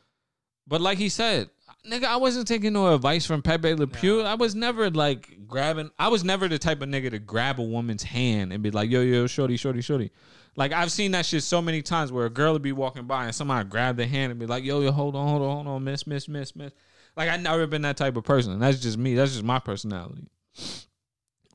[0.68, 1.50] but like he said,
[1.88, 4.24] nigga, I wasn't taking no advice from Pepe Le Pew.
[4.24, 4.26] No.
[4.26, 5.92] I was never like grabbing.
[5.98, 8.90] I was never the type of nigga to grab a woman's hand and be like,
[8.90, 10.12] yo, yo, shorty, shorty, shorty.
[10.56, 13.26] Like I've seen that shit so many times where a girl would be walking by
[13.26, 15.68] and somebody grab the hand and be like, yo, yo, hold on, hold on, hold
[15.68, 16.74] on, miss, miss, miss, miss.
[17.16, 18.60] Like I never been that type of person.
[18.60, 19.16] That's just me.
[19.16, 20.28] That's just my personality.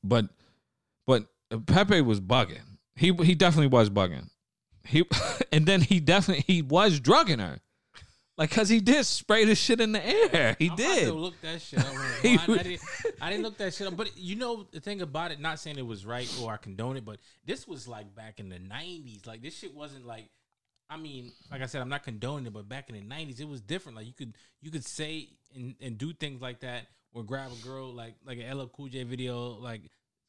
[0.03, 0.27] But
[1.07, 1.27] but
[1.67, 2.62] Pepe was bugging.
[2.95, 4.29] He he definitely was bugging.
[4.85, 5.05] He
[5.53, 7.61] and then he definitely he was drugging her.
[8.38, 10.57] Like cause he did spray the shit in the air.
[10.59, 11.11] He I'm did.
[11.14, 11.87] look that shit up.
[11.88, 12.81] I, I didn't,
[13.22, 13.96] I didn't look that shit up.
[13.96, 16.99] But you know the thing about it, not saying it was right or I condone
[16.99, 19.27] it, but this was like back in the '90s.
[19.27, 20.29] Like this shit wasn't like.
[20.88, 23.49] I mean, like I said, I'm not condoning it, but back in the '90s, it
[23.49, 23.96] was different.
[23.96, 27.66] Like you could you could say and, and do things like that, or grab a
[27.66, 29.81] girl like like an LL Cool J video, like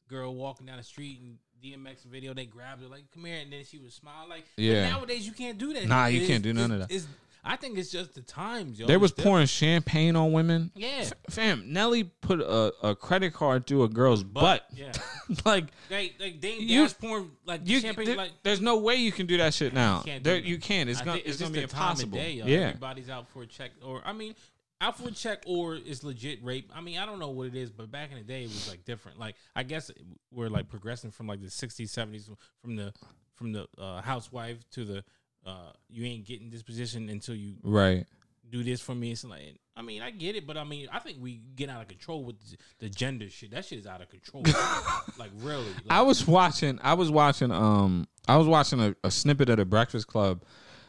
[0.08, 3.52] girl walking down the street and DMX video, they grabbed her like come here, and
[3.52, 4.46] then she would smile like.
[4.56, 4.88] but Yeah.
[4.88, 5.86] nowadays you can't do that.
[5.86, 6.90] Nah, you It's- can't do none of that.
[6.90, 7.06] it's-
[7.44, 8.86] I think it's just the times, yo.
[8.86, 10.70] They It's was pouring champagne on women.
[10.74, 10.88] Yeah.
[11.02, 14.64] F- fam, Nelly put a, a credit card through a girl's butt.
[14.74, 14.92] Yeah.
[15.44, 19.12] like Like like Dame You- porn like you, champagne there- like there's no way you
[19.12, 20.02] can do that shit now.
[20.02, 20.88] can't There, you can't.
[20.90, 22.18] It's I gonna think it's, gonna be the time of impossible.
[22.18, 22.66] day, yeah.
[22.68, 24.34] Everybody's out for a check or I mean
[24.80, 26.70] out for a check or it's legit rape.
[26.74, 28.68] I mean, I don't know what it is, but back in the day it was
[28.68, 29.18] like different.
[29.18, 29.90] Like I guess
[30.32, 32.28] we're like progressing from like the 60s, 70s
[32.62, 32.92] from the
[33.34, 35.04] from the uh, housewife to the
[35.46, 38.06] uh, you ain't getting this position until you Right.
[38.50, 39.12] do this for me.
[39.12, 41.82] It's like, I mean, I get it, but I mean, I think we get out
[41.82, 42.36] of control with
[42.80, 43.52] the, gender shit.
[43.52, 44.42] That shit is out of control.
[45.18, 46.78] like really, like, I was watching.
[46.82, 47.50] I was watching.
[47.52, 50.42] Um, I was watching a, a snippet of the Breakfast Club,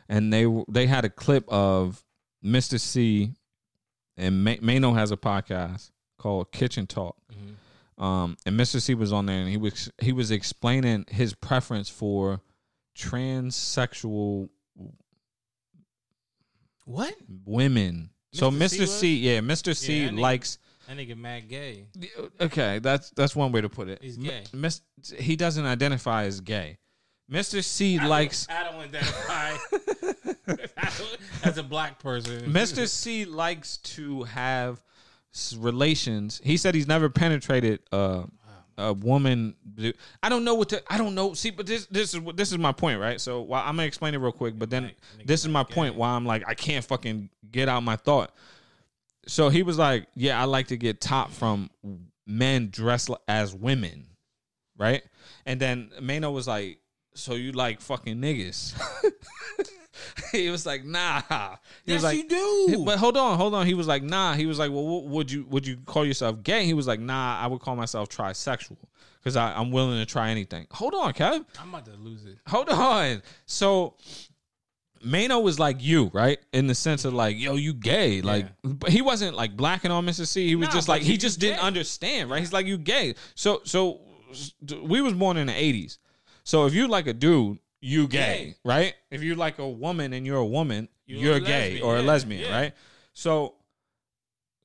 [0.10, 2.04] and they they had a clip of
[2.44, 2.80] Mr.
[2.80, 3.34] Cee,
[4.18, 7.16] and Ma- Mano has a podcast called Kitchen Talk.
[7.32, 8.04] Mhm.
[8.04, 8.82] Um, and Mr.
[8.82, 12.42] Cee was on there, and he was he was explaining his preference for
[13.00, 14.50] transsexual
[16.86, 17.14] what?
[17.46, 18.10] women.
[18.34, 18.70] So Mr.
[18.80, 19.76] Cee C, yeah, Mr.
[19.76, 20.58] Cee Yeah, likes.
[20.88, 21.86] That nigga mad gay.
[22.42, 24.00] Okay, that's that's one way to put it.
[24.02, 24.44] He's M- gay.
[24.54, 24.82] Mis-
[25.18, 26.78] he doesn't identify as gay.
[27.32, 27.64] Mr.
[27.64, 29.56] Cee likes I don't identify
[31.44, 32.52] as a black person.
[32.52, 32.88] Mr.
[32.88, 34.82] Cee likes to have
[35.58, 36.42] relations.
[36.44, 38.24] He said he's never penetrated uh,
[38.80, 39.56] a woman.
[40.24, 40.82] I don't know what to.
[40.92, 41.34] I don't know.
[41.34, 43.20] See, but this this is what- this is my point, right?
[43.20, 44.92] So while I'm gonna explain it real quick, but then
[45.26, 45.96] this is my point.
[45.96, 48.34] Why I'm like I can't fucking get out my thought.
[49.28, 51.70] So he was like, "Yeah, I like to get top from
[52.26, 54.08] men dressed as women,
[54.78, 55.04] right?
[55.46, 56.80] And then Mano was like,
[57.16, 58.74] "So you like fucking niggas?"
[60.32, 61.22] he was like, "Nah."
[61.86, 62.84] He was Yes, like, you do.
[62.86, 63.66] But hold on, hold on.
[63.66, 66.66] He was like, "Nah." He was like, "Well, would you would you call yourself gay?"
[66.66, 68.78] He was like, "Nah, I would call myself trisexual
[69.20, 71.46] because I'm willing to try anything." Hold on, Kev.
[71.60, 72.38] I'm about to lose it.
[72.48, 73.22] Hold on.
[73.46, 73.96] So
[75.02, 76.40] Mano was like you, right?
[76.52, 78.22] In the sense of like, yo, you gay.
[78.22, 80.28] Like, but he wasn't like blacking on Mr.
[80.28, 80.48] Cee.
[80.48, 81.64] He was Nah, just like he just didn't gay.
[81.66, 82.40] understand, right?
[82.40, 83.16] He's like, you gay.
[83.36, 84.02] So, so
[84.84, 85.98] we was born in the '80s.
[86.44, 88.56] So if you like a dude, you gay, Gay.
[88.66, 88.94] right?
[89.10, 91.98] If you're like a woman and you're a woman, You're you're, a gay lesbian, or
[91.98, 92.56] a lesbian, yeah.
[92.60, 92.74] right?
[93.14, 93.56] So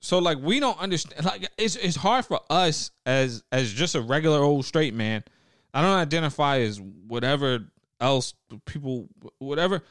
[0.00, 4.00] so like we don't understand like it's it's hard for us as as just a
[4.02, 5.24] regular old straight man.
[5.72, 7.66] I don't identify as whatever
[8.00, 8.34] else
[8.66, 9.82] people whatever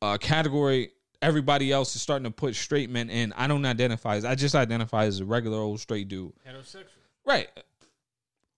[0.00, 0.90] uh category
[1.22, 3.32] everybody else is starting to put straight men in.
[3.34, 6.32] I don't identify as I just identify as a regular old straight dude.
[6.46, 6.86] Heterosexual.
[7.24, 7.48] Right.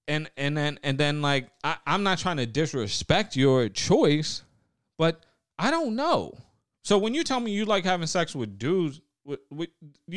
[0.06, 4.42] And and then and then like I, I'm not trying to disrespect your choice,
[4.98, 5.24] but
[5.58, 6.36] I don't know.
[6.82, 9.70] So when you tell me you like having sex with dudes, with, with,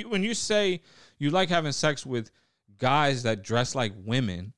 [0.10, 0.82] when you say
[1.17, 2.30] you like having sex with
[2.78, 4.54] guys that dress like women,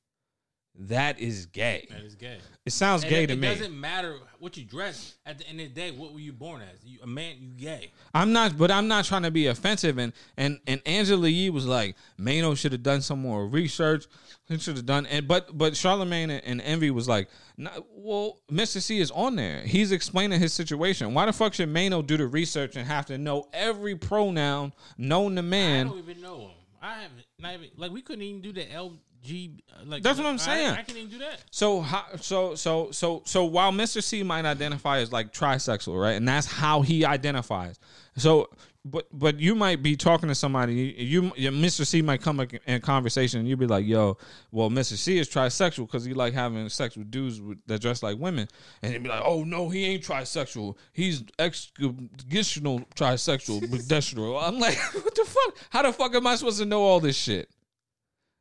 [0.88, 1.86] that is gay.
[1.90, 2.38] That is gay.
[2.64, 3.48] It sounds And gay it, to it me.
[3.48, 5.16] It doesn't matter what you dress.
[5.26, 6.82] At the end of the day, what were you born as?
[6.82, 7.92] You, a man, you gay.
[8.14, 9.98] I'm not, but I'm not trying to be offensive.
[9.98, 14.06] And and and Angela Yee was like, Mano should have done some more research.
[14.48, 18.40] He should have done, and but but Charlemagne and, and Envy was like, nah, well,
[18.50, 18.80] Mr.
[18.80, 19.60] Cee is on there.
[19.60, 21.12] He's explaining his situation.
[21.12, 25.36] Why the fuck should Mano do the research and have to know every pronoun known
[25.36, 25.86] to man?
[25.86, 26.50] I don't even know him.
[26.82, 27.26] I haven't.
[27.38, 28.96] Not even like we couldn't even do the LG.
[29.24, 30.70] Uh, Like That's what I'm saying.
[30.70, 31.42] I, can even do that.
[31.50, 34.02] So how, so so so so while Mr.
[34.02, 36.12] Cee might identify as like trisexual, right?
[36.12, 37.78] And that's how he identifies.
[38.16, 38.48] So
[38.84, 41.86] but but you might be talking to somebody you, you Mr.
[41.86, 44.16] Cee might come in conversation and you'd be like, "Yo,
[44.52, 44.96] well Mr.
[44.96, 48.48] Cee is trisexual cuz he like having sex with dudes with, that dress like women."
[48.82, 50.76] And he'd be like, "Oh no, he ain't trisexual.
[50.92, 55.58] He's exconditional trisexual, pedestrian." I'm like, "What the fuck?
[55.68, 57.49] How the fuck am I supposed to know all this shit?"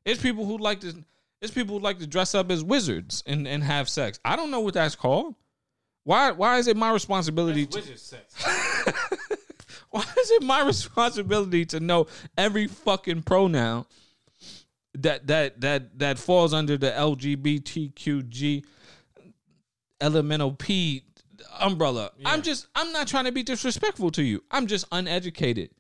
[0.05, 1.03] It's people who like to
[1.41, 4.19] it's people who like to dress up as wizards and, and have sex.
[4.25, 5.35] I don't know what that's called.
[6.03, 9.25] Why why is it my responsibility That's to, wizard sex.
[9.89, 12.07] why is it my responsibility to know
[12.38, 13.85] every fucking pronoun
[14.95, 18.65] that that that that falls under the LGBTQG
[20.01, 21.03] elemental P
[21.59, 22.12] umbrella?
[22.25, 24.43] I'm just I'm not trying to be disrespectful to you.
[24.51, 25.71] I'm just uneducated.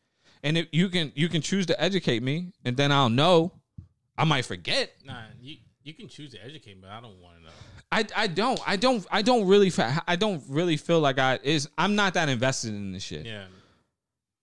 [0.43, 3.53] And if you can you can choose to educate me and then I'll know.
[4.19, 4.91] I might forget.
[5.05, 7.49] Nah, you you can choose to educate, but I don't want to know.
[7.91, 11.39] I, I don't I don't I don't really fa- I don't really feel like I
[11.41, 13.25] is I'm not that invested in this shit.
[13.25, 13.45] Yeah,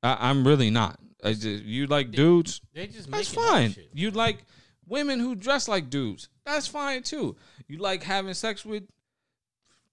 [0.03, 0.99] I, I'm really not.
[1.23, 2.61] I just, you like dudes?
[2.75, 3.75] they just That's fine.
[3.93, 4.45] You like
[4.87, 6.29] women who dress like dudes?
[6.45, 7.37] That's fine too.
[7.69, 8.85] You like having sex with,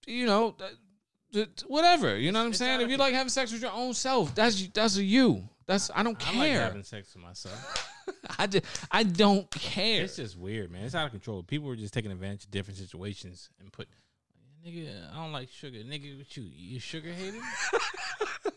[0.06, 0.56] you know,
[1.68, 2.18] whatever.
[2.18, 2.82] You know what I'm It's saying?
[2.82, 5.50] If you like- like having sex with your own self, that's that's a you.
[5.66, 6.62] That's I don't I like care.
[6.62, 7.90] having sex with myself.
[8.40, 10.04] I just, I don't care.
[10.04, 10.84] It's just weird, man.
[10.86, 11.42] It's out of control.
[11.44, 13.88] People were just taking advantage of different situations and put,
[14.66, 15.78] nigga, I don't like sugar.
[15.80, 17.38] Nigga, what you, you sugar hater?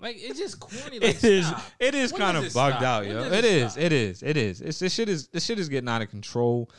[0.00, 0.98] like it's just corny.
[1.00, 1.46] Like, It is.
[1.46, 1.62] stop.
[1.80, 2.82] It is When kind of bugged stop?
[2.82, 3.24] out, yo.
[3.24, 3.72] It it is.
[3.72, 3.82] stop?
[3.84, 4.22] It is.
[4.22, 4.60] It is.
[4.60, 6.70] It's this shit is this shit is getting out of control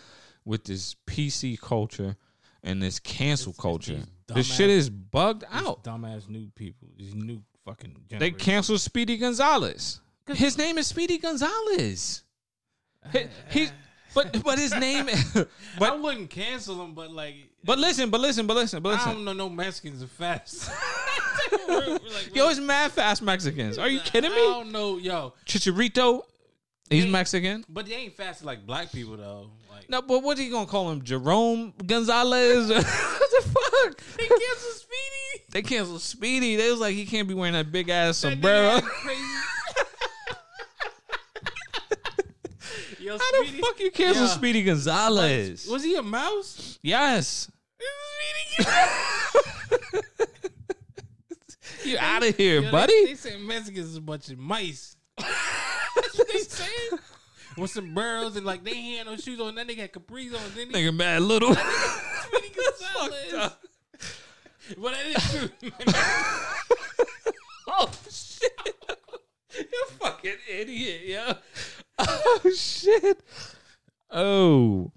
[0.46, 2.16] with this PC culture
[2.64, 3.94] and this cancel It's- it's culture.
[4.28, 5.84] these This shit is bugged out.
[5.84, 6.88] dumbass new people.
[6.98, 7.96] These new fucking.
[8.10, 8.40] They generation.
[8.40, 10.00] canceled Speedy Gonzalez.
[10.28, 12.24] His name is Speedy Gonzalez.
[13.12, 13.68] He, he
[14.16, 15.10] but but his name.
[15.82, 19.10] I wouldn't cancel him, but like, but listen, but listen, but listen, but listen.
[19.10, 20.72] I don't know no Mexicans are fast.
[21.68, 23.78] like, Yo, it's mad fast Mexicans.
[23.78, 24.38] Are you kidding me?
[24.38, 26.22] I don't know, yo, Chicharito,
[26.90, 27.66] he's Mexican.
[27.68, 29.50] but they ain't fast like black people though.
[29.70, 31.04] Like, No, but what are you gonna call him?
[31.04, 32.70] Jerome Gonzalez?
[32.70, 34.02] what the fuck?
[34.18, 34.85] they cancel Speedy.
[35.56, 36.58] They canceled Speedy.
[36.58, 38.74] They was like he can't be wearing that big ass sombrero.
[43.00, 44.30] Yo, How the Speedy- fuck you cancel Yeah.
[44.32, 45.66] Speedy Gonzalez?
[45.68, 46.78] Was he a mouse?
[46.84, 47.50] Yes.
[51.86, 53.06] You out of here, Yo, they- buddy.
[53.06, 54.98] They, say Mexicans is a bunch of mice.
[55.18, 57.00] That's what they saying.
[57.58, 59.56] With some burrows and like they ain't had no shoes on.
[59.56, 60.42] That nigga had capris on.
[60.56, 61.54] Then he Nigga mad little.
[61.54, 63.52] Speedy Gonzalez.
[64.78, 65.50] But that is true.
[67.68, 68.52] oh shit!
[69.72, 71.34] You fucking idiot, yo.
[71.98, 73.22] Oh shit.
[74.12, 74.92] Oh.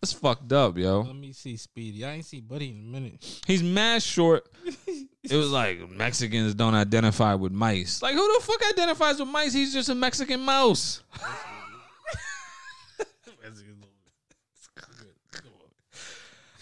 [0.00, 1.00] That's fucked up, yo.
[1.00, 2.04] Let me see Speedy.
[2.04, 3.40] I ain't see Buddy in a minute.
[3.46, 4.48] He's mad short.
[4.64, 8.02] it was like Mexicans don't identify with mice.
[8.02, 9.52] Like who the fuck identifies with mice?
[9.52, 11.02] He's just a Mexican mouse.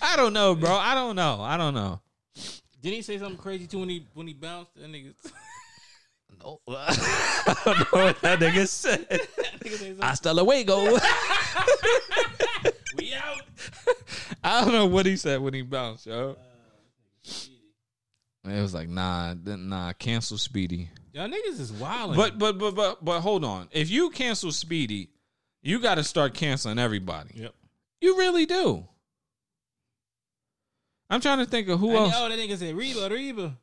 [0.02, 0.70] I don't know, bro.
[0.70, 1.40] I don't know.
[1.40, 2.00] I don't know.
[2.82, 4.74] Didn't he say something crazy too when he when he bounced?
[4.76, 5.12] That nigga,
[6.42, 6.60] No.
[6.68, 9.06] I don't know what that nigga said.
[9.10, 10.02] that nigga say something.
[10.02, 10.84] Hasta luego.
[12.96, 13.42] we out.
[14.42, 16.36] I don't know what he said when he bounced, yo.
[18.46, 20.88] Uh, it was like, nah, th- nah, cancel Speedy.
[21.12, 22.16] Y'all niggas is wild.
[22.16, 23.68] But but but but but hold on.
[23.72, 25.10] If you cancel Speedy,
[25.62, 27.30] you got to start canceling everybody.
[27.34, 27.54] yep.
[28.00, 28.86] You really do.
[31.10, 32.14] I'm trying to think of who And, else.
[32.16, 33.56] oh, that nigga said Reba, Reba.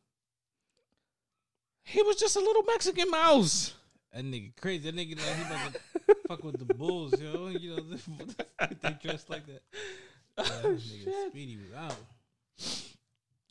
[1.84, 3.74] He was just a little Mexican mouse.
[4.14, 4.90] That nigga crazy.
[4.92, 7.48] That nigga like he about to fuck with the bulls, yo.
[7.48, 7.82] You know
[8.82, 9.62] they dress like that.
[10.38, 11.96] Uh, that nigga Speedy was out.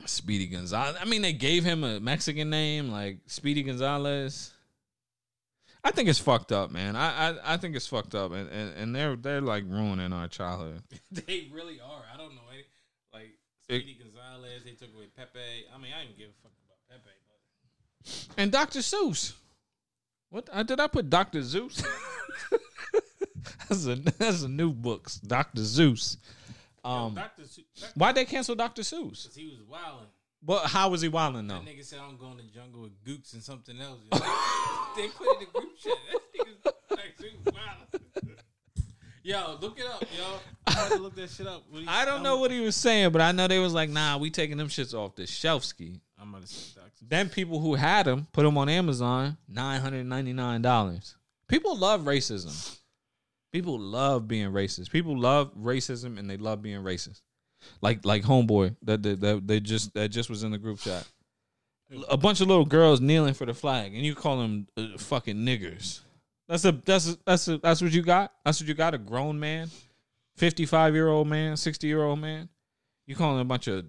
[0.05, 0.97] Speedy Gonzalez.
[1.01, 4.53] I mean, they gave him a Mexican name like Speedy Gonzalez.
[5.83, 6.97] I think it's fucked up, man.
[6.97, 10.29] I I, I think it's fucked up, and, and and they're they're like ruining our
[10.29, 10.83] childhood.
[11.11, 12.03] They really are.
[12.13, 12.43] I don't know.
[12.53, 12.65] any-
[13.13, 15.41] Like Speedy Gonzalez, they took away Pepe.
[15.75, 18.79] I mean, I didn't give a fuck about Pepe, but And Dr.
[18.79, 19.33] Seuss.
[20.31, 21.43] What I did I put Dr.
[21.43, 21.83] Zeus?
[23.69, 25.17] that's a that's a new books.
[25.17, 25.65] Dr.
[25.65, 26.19] Zeus.
[26.85, 28.83] Um, Doctor, because why'd they cancel Dr.
[28.83, 29.25] Seuss?
[29.25, 30.07] Because he was wilding.
[30.43, 31.55] But how was he wilding though?
[31.55, 33.99] That nigga said I'm going to jungle with Gooks and something else.
[34.13, 35.93] they put it in the group chat.
[36.13, 38.37] That nigga's actually wilding.
[39.27, 40.39] Yo, look it up, yo.
[40.69, 41.65] I had to look that shit up.
[41.69, 43.91] What he- I don't know what he was saying, but I know they was like,
[43.91, 46.01] nah, we taking them shits off the shelf ski.
[46.17, 47.05] I'm gonna say Doctor.
[47.09, 51.17] Then people who had them put them on Amazon, nine hundred ninety nine dollars.
[51.49, 52.79] People love racism.
[53.53, 54.93] People love being racist.
[54.93, 57.23] People love racism and they love being racist.
[57.83, 61.05] Like like homeboy that that, that they just that just was in the group chat.
[62.09, 65.37] A bunch of little girls kneeling for the flag, and you call them uh, fucking
[65.37, 66.01] niggers.
[66.49, 68.33] That's a that's a, that's a, that's what you got.
[68.45, 68.95] That's what you got.
[68.95, 69.69] A grown man,
[70.37, 72.49] fifty five year old man, sixty year old man.
[73.07, 73.87] You calling a bunch of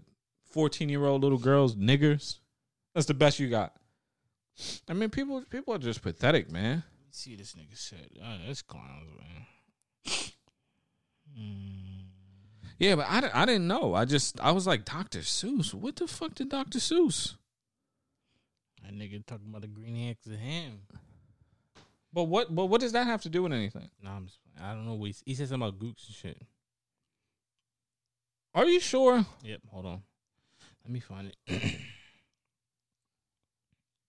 [0.50, 2.40] fourteen year old little girls niggers.
[2.96, 3.74] That's the best you got.
[4.90, 6.84] I mean, people people are just pathetic, man.
[7.06, 8.10] Let's see this nigga said.
[8.20, 9.46] Oh, uh, that's clowns, man.
[11.40, 11.98] Mm.
[12.80, 13.94] Yeah, but I, I didn't know.
[13.94, 15.20] I just I was like Dr.
[15.20, 15.74] Seuss.
[15.74, 16.80] What the fuck did Dr.
[16.80, 17.36] Seuss?
[18.84, 20.80] That nigga talking about the green eggs and ham.
[22.14, 23.90] But what but what does that have to do with anything?
[24.02, 24.40] No, I'm just.
[24.62, 26.42] I don't know what he, he said something about Gooks and shit.
[28.56, 29.62] Are you sure, Yep.
[29.72, 30.02] Hold on.
[30.84, 31.74] Let me find it.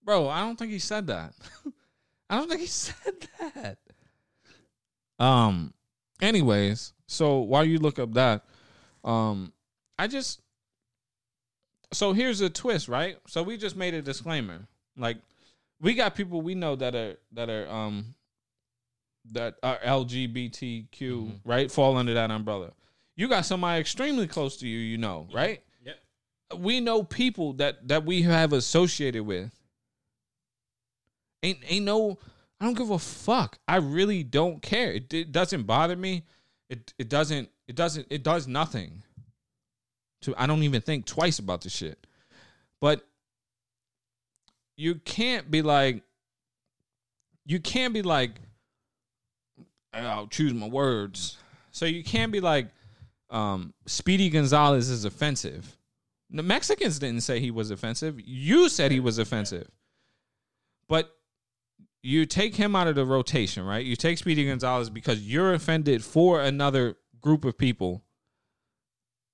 [0.03, 0.27] bro?
[0.27, 1.33] I don't think he said that.
[2.29, 3.77] I don't think he said that.
[5.19, 5.73] Um.
[6.21, 8.43] Anyways, so while you look up that,
[9.05, 9.53] um,
[9.97, 10.41] I just
[11.91, 13.17] so here's a twist, right?
[13.27, 14.67] So we just made a disclaimer.
[14.97, 15.17] Like
[15.81, 18.15] we got people we know that are that are um
[19.31, 21.71] that are LGBTQ, right?
[21.71, 22.71] Fall under that umbrella.
[23.15, 25.61] You got somebody extremely close to you, you know, right?
[25.83, 25.95] Yep.
[26.57, 29.51] We know people that that we have associated with.
[31.43, 32.17] Ain't ain't no
[32.59, 33.57] I don't give a fuck.
[33.67, 34.91] I really don't care.
[34.93, 36.25] It, it doesn't bother me.
[36.69, 39.03] It it doesn't it doesn't it does nothing.
[40.23, 42.05] To I don't even think twice about the shit.
[42.81, 43.07] But
[44.79, 46.01] you can't be like
[47.45, 48.31] you can't be like
[49.93, 51.37] I'll choose my words.
[51.71, 52.67] So you can't be like
[53.29, 55.75] um Speedy Gonzalez is offensive.
[56.29, 58.21] The Mexicans didn't say he was offensive.
[58.23, 59.69] You said he was offensive.
[60.87, 61.13] But
[62.01, 63.85] you take him out of the rotation, right?
[63.85, 68.03] You take Speedy Gonzalez because you're offended for another group of people,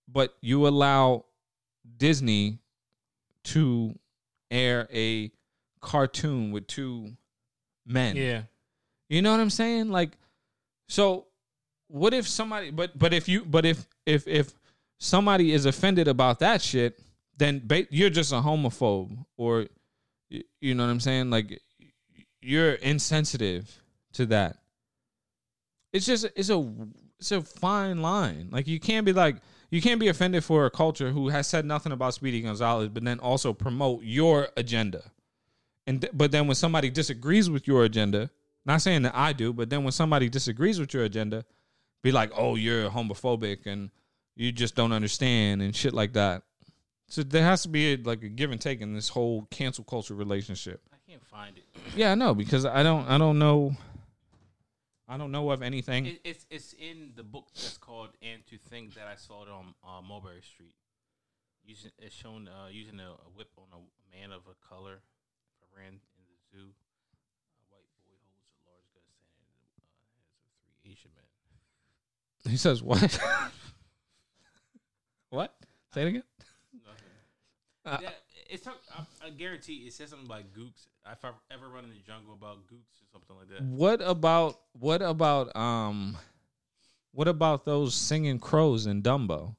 [0.08, 1.26] but you allow
[1.98, 2.60] Disney
[3.44, 3.94] to
[4.52, 5.32] air a
[5.82, 7.12] cartoon with two
[7.86, 8.16] men.
[8.16, 8.44] Yeah.
[9.10, 9.90] You know what I'm saying?
[9.90, 10.18] Like,
[10.90, 11.28] so
[11.88, 12.72] what if somebody?
[12.72, 14.54] But but if you but if if if
[15.00, 17.00] somebody is offended about that shit,
[17.38, 19.68] then ba- you're just a homophobe, or
[20.30, 21.30] you know what I'm saying?
[21.30, 21.62] Like,
[22.42, 23.82] you're insensitive
[24.14, 24.58] to that.
[25.94, 26.74] It's just it's a
[27.20, 28.50] it's a fine line.
[28.52, 29.38] Like you can't be like
[29.70, 33.04] you can't be offended for a culture who has said nothing about Speedy Gonzalez, but
[33.04, 35.12] then also promote your agenda.
[35.88, 38.30] And th- but then when somebody disagrees with your agenda,
[38.66, 41.46] not saying that I do, but then when somebody disagrees with your agenda,
[42.02, 43.92] be like, "Oh, you're homophobic and
[44.36, 46.44] you just don't understand" and shit like that.
[47.08, 49.84] So there has to be a, like a give and take in this whole cancel
[49.84, 50.82] culture relationship.
[50.92, 51.66] I can't find it.
[51.96, 53.76] Yeah, I know because I don't I don't know
[55.08, 56.06] I don't know of anything.
[56.08, 56.22] it.
[56.24, 59.76] It's it's in the book that's called "And to Think That I Saw It on
[59.84, 60.74] uh, Mulberry Street."
[61.64, 63.82] Using it's shown uh, using a, a whip on a
[64.16, 65.02] man of a color
[65.62, 66.70] I ran in the zoo.
[66.70, 71.26] A white boy holds a large gun standing in the uh, of three Asian men.
[72.52, 73.20] He says what?
[75.30, 75.54] What?
[75.94, 76.24] Say it again.
[77.86, 78.10] Uh, yeah,
[78.50, 80.88] it's some- I, I guarantee it says something like gooks.
[81.12, 83.64] If I ever run in the jungle about gooks or something like that.
[83.64, 86.18] What about what about um
[87.12, 89.56] what about those singing crows in Dumbo?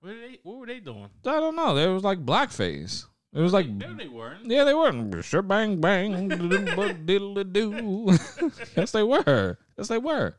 [0.00, 0.38] What were they?
[0.42, 1.08] What were they doing?
[1.26, 1.74] I don't know.
[1.74, 3.06] There was like blackface.
[3.34, 4.44] It was like No, they weren't.
[4.46, 5.22] yeah, they were.
[5.22, 6.28] Sure, bang bang,
[7.06, 8.08] diddle do.
[8.76, 9.58] yes, they were.
[9.78, 10.36] Yes, they were.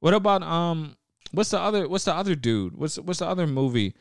[0.00, 0.96] What about um?
[1.32, 1.88] What's the other?
[1.88, 2.76] What's the other dude?
[2.76, 3.94] What's what's the other movie?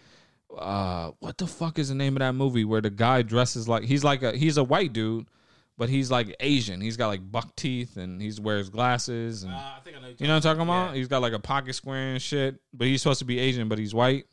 [0.58, 3.84] Uh, what the fuck is the name of that movie where the guy dresses like
[3.84, 5.28] he's like a he's a white dude,
[5.78, 6.82] but he's like Asian.
[6.82, 10.08] He's got like buck teeth and he's wears glasses and Uh, I think I know.
[10.18, 10.90] you know what I'm talking about?
[10.92, 10.96] Yeah.
[10.96, 13.78] He's got like a pocket square and shit, but he's supposed to be Asian, but
[13.78, 14.26] he's white.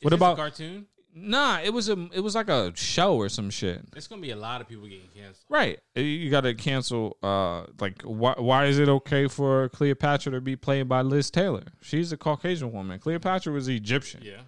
[0.00, 0.86] Is What about- cartoon?
[1.18, 3.82] Nah, it was a it was like a show or some shit.
[3.96, 5.46] It's gonna be a lot of people getting canceled.
[5.48, 5.78] Right.
[5.94, 7.16] You got to cancel.
[7.22, 8.34] Uh, like why?
[8.36, 11.62] Why is it okay for Cleopatra to be played by Liz Taylor?
[11.80, 12.98] She's a Caucasian woman.
[12.98, 14.20] Cleopatra was Egyptian.
[14.22, 14.42] Yeah,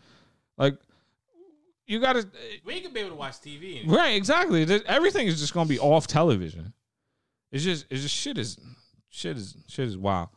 [0.58, 0.76] Like,
[1.86, 2.28] you got to.
[2.64, 3.78] we ain't gonna be able to watch TV.
[3.80, 3.96] Anymore.
[3.96, 4.16] Right.
[4.16, 4.62] Exactly.
[4.86, 6.72] Everything is just gonna be off television.
[7.50, 7.86] It's just.
[7.88, 8.58] It's just shit is.
[9.08, 9.56] Shit is.
[9.68, 10.28] Shit is wild.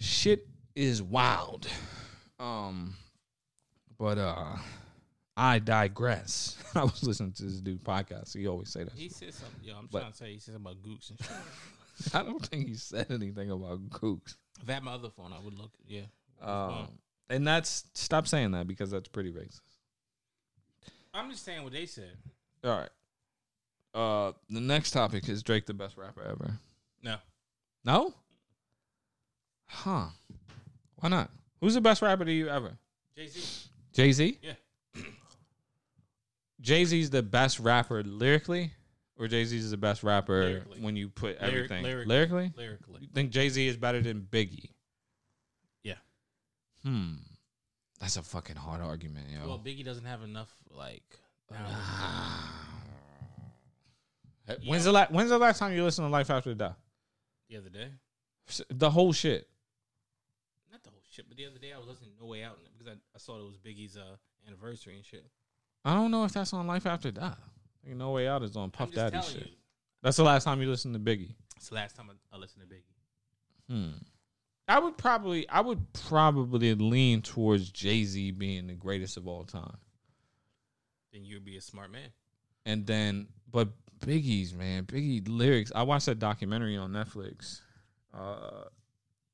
[0.00, 1.66] Shit is wild.
[2.38, 2.94] Um.
[3.98, 4.56] But uh.
[5.34, 6.58] I digress.
[6.74, 8.36] I was listening to this dude podcast.
[8.36, 8.92] He always say that.
[8.92, 9.60] He said something.
[9.64, 12.14] Yo, I'm But- trying to say he said something about gooks and shit.
[12.14, 14.34] I don't think he said anything about gooks.
[14.62, 15.70] if I had my other phone, I would look.
[15.88, 16.02] Yeah.
[16.42, 16.88] Um,
[17.30, 19.60] and that's stop saying that because that's pretty racist.
[21.14, 22.12] I'm just saying what they said.
[22.64, 22.88] All right.
[23.94, 26.58] Uh, the next topic is Drake the best rapper ever.
[27.02, 27.16] No.
[27.84, 28.14] No?
[29.66, 30.06] Huh?
[30.96, 31.30] Why not?
[31.60, 32.72] Who's the best rapper to you ever?
[33.16, 33.68] Jay Z.
[33.92, 34.38] Jay Z.
[34.42, 34.52] Yeah.
[36.60, 38.72] Jay Z's the best rapper lyrically,
[39.18, 40.80] or Jay Z is the best rapper Lyrically.
[40.80, 42.06] when you put Lyric- everything lyrically.
[42.14, 42.52] lyrically.
[42.56, 43.00] Lyrically.
[43.02, 44.70] You think Jay Z is better than Biggie?
[46.84, 46.90] Yeah.
[46.90, 47.12] Hmm.
[48.00, 49.46] That's a fucking hard argument, yo.
[49.46, 51.18] Well, Biggie doesn't have enough like.
[54.66, 56.76] When's the la- When's the last time you listened to Life After Death?
[57.48, 57.88] the other day.
[58.70, 59.48] The whole shit.
[60.70, 62.58] Not the whole shit, but the other day I was listening to No Way Out
[62.76, 64.16] because I, I saw it was Biggie's uh,
[64.46, 65.24] anniversary and shit.
[65.84, 67.38] I don't know if that's on Life After Death.
[67.38, 69.46] I think No Way Out is on I'm Puff just Daddy telling shit.
[69.48, 69.56] you.
[70.02, 71.34] That's the last time you listened to Biggie.
[71.56, 72.82] It's the last time I, I listened to Biggie.
[73.68, 73.90] Hmm.
[74.68, 79.44] I would probably, I would probably lean towards Jay Z being the greatest of all
[79.44, 79.76] time,
[81.12, 82.08] Then you'd be a smart man.
[82.64, 83.68] and then, but
[84.00, 85.72] Biggie's man, Biggie lyrics.
[85.74, 87.60] I watched that documentary on Netflix.
[88.14, 88.64] Uh,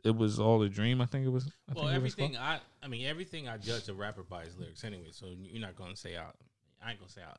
[0.05, 1.01] it was all a dream.
[1.01, 1.47] I think it was.
[1.69, 2.37] I well, it was everything.
[2.37, 5.09] I, I mean, everything I judge a rapper by his lyrics anyway.
[5.11, 6.37] So you're not gonna say out.
[6.85, 7.39] I ain't gonna say out.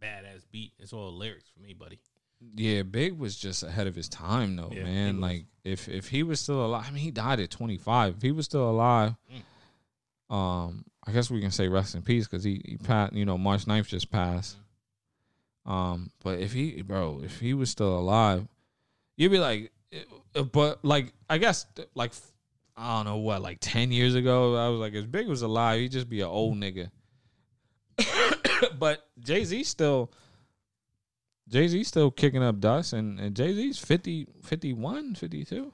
[0.00, 0.72] Badass beat.
[0.78, 1.98] It's all lyrics for me, buddy.
[2.54, 5.20] Yeah, Big was just ahead of his time, though, Yeah, man.
[5.20, 8.16] Like if if he was still alive, I mean, he died at 25.
[8.16, 9.14] If he was still alive,
[10.30, 10.34] Mm.
[10.34, 13.12] um, I guess we can say rest in peace because he he passed.
[13.14, 14.56] You know, March 9th just passed.
[15.66, 18.46] Um, but if he, bro, if he was still alive,
[19.16, 22.12] you'd be like, eh, but like I guess like
[22.76, 25.80] I don't know what, like 10 years ago, I was like, if Big was alive,
[25.80, 26.90] he'd just be an old nigga.
[28.78, 30.12] but Jay Z still.
[31.48, 35.72] Jay Z still kicking up dust, and, and Jay Z's 50, 51, 52.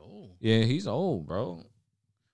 [0.00, 1.62] Oh, Yeah, he's old, bro.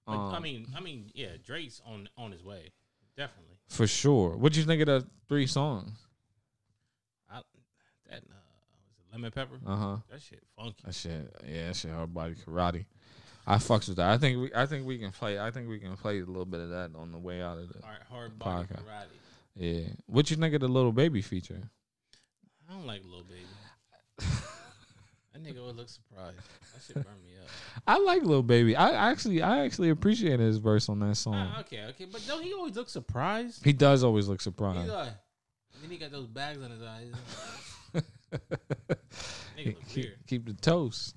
[0.06, 2.70] but, I Um, mean, I mean, yeah, Drake's on on his way,
[3.16, 3.56] definitely.
[3.68, 4.36] for sure.
[4.36, 5.90] What you think of the three songs?
[7.30, 7.40] I,
[8.08, 9.58] that uh, was it lemon pepper.
[9.66, 9.96] Uh huh.
[10.10, 10.82] That shit funky.
[10.84, 12.86] That shit, yeah, that shit hard body karate.
[13.46, 14.10] I fucks with that.
[14.10, 15.38] I think we, I think we can play.
[15.38, 17.68] I think we can play a little bit of that on the way out of
[17.70, 17.82] the.
[17.82, 18.82] All right, hard body Podcast.
[18.82, 19.06] karate.
[19.56, 19.88] Yeah.
[20.06, 21.70] What you think of the Lil Baby feature?
[22.68, 23.40] I don't like Lil Baby.
[24.18, 26.36] that nigga would look surprised.
[26.74, 27.48] That shit burned me up.
[27.86, 28.76] I like Lil Baby.
[28.76, 31.34] I actually, I actually appreciate his verse on that song.
[31.34, 33.64] Ah, okay, okay, but don't he always look surprised?
[33.64, 34.90] He does always look surprised.
[34.90, 37.12] like, and then he got those bags on his eyes.
[39.56, 40.18] nigga look keep, weird.
[40.26, 41.14] keep the toast.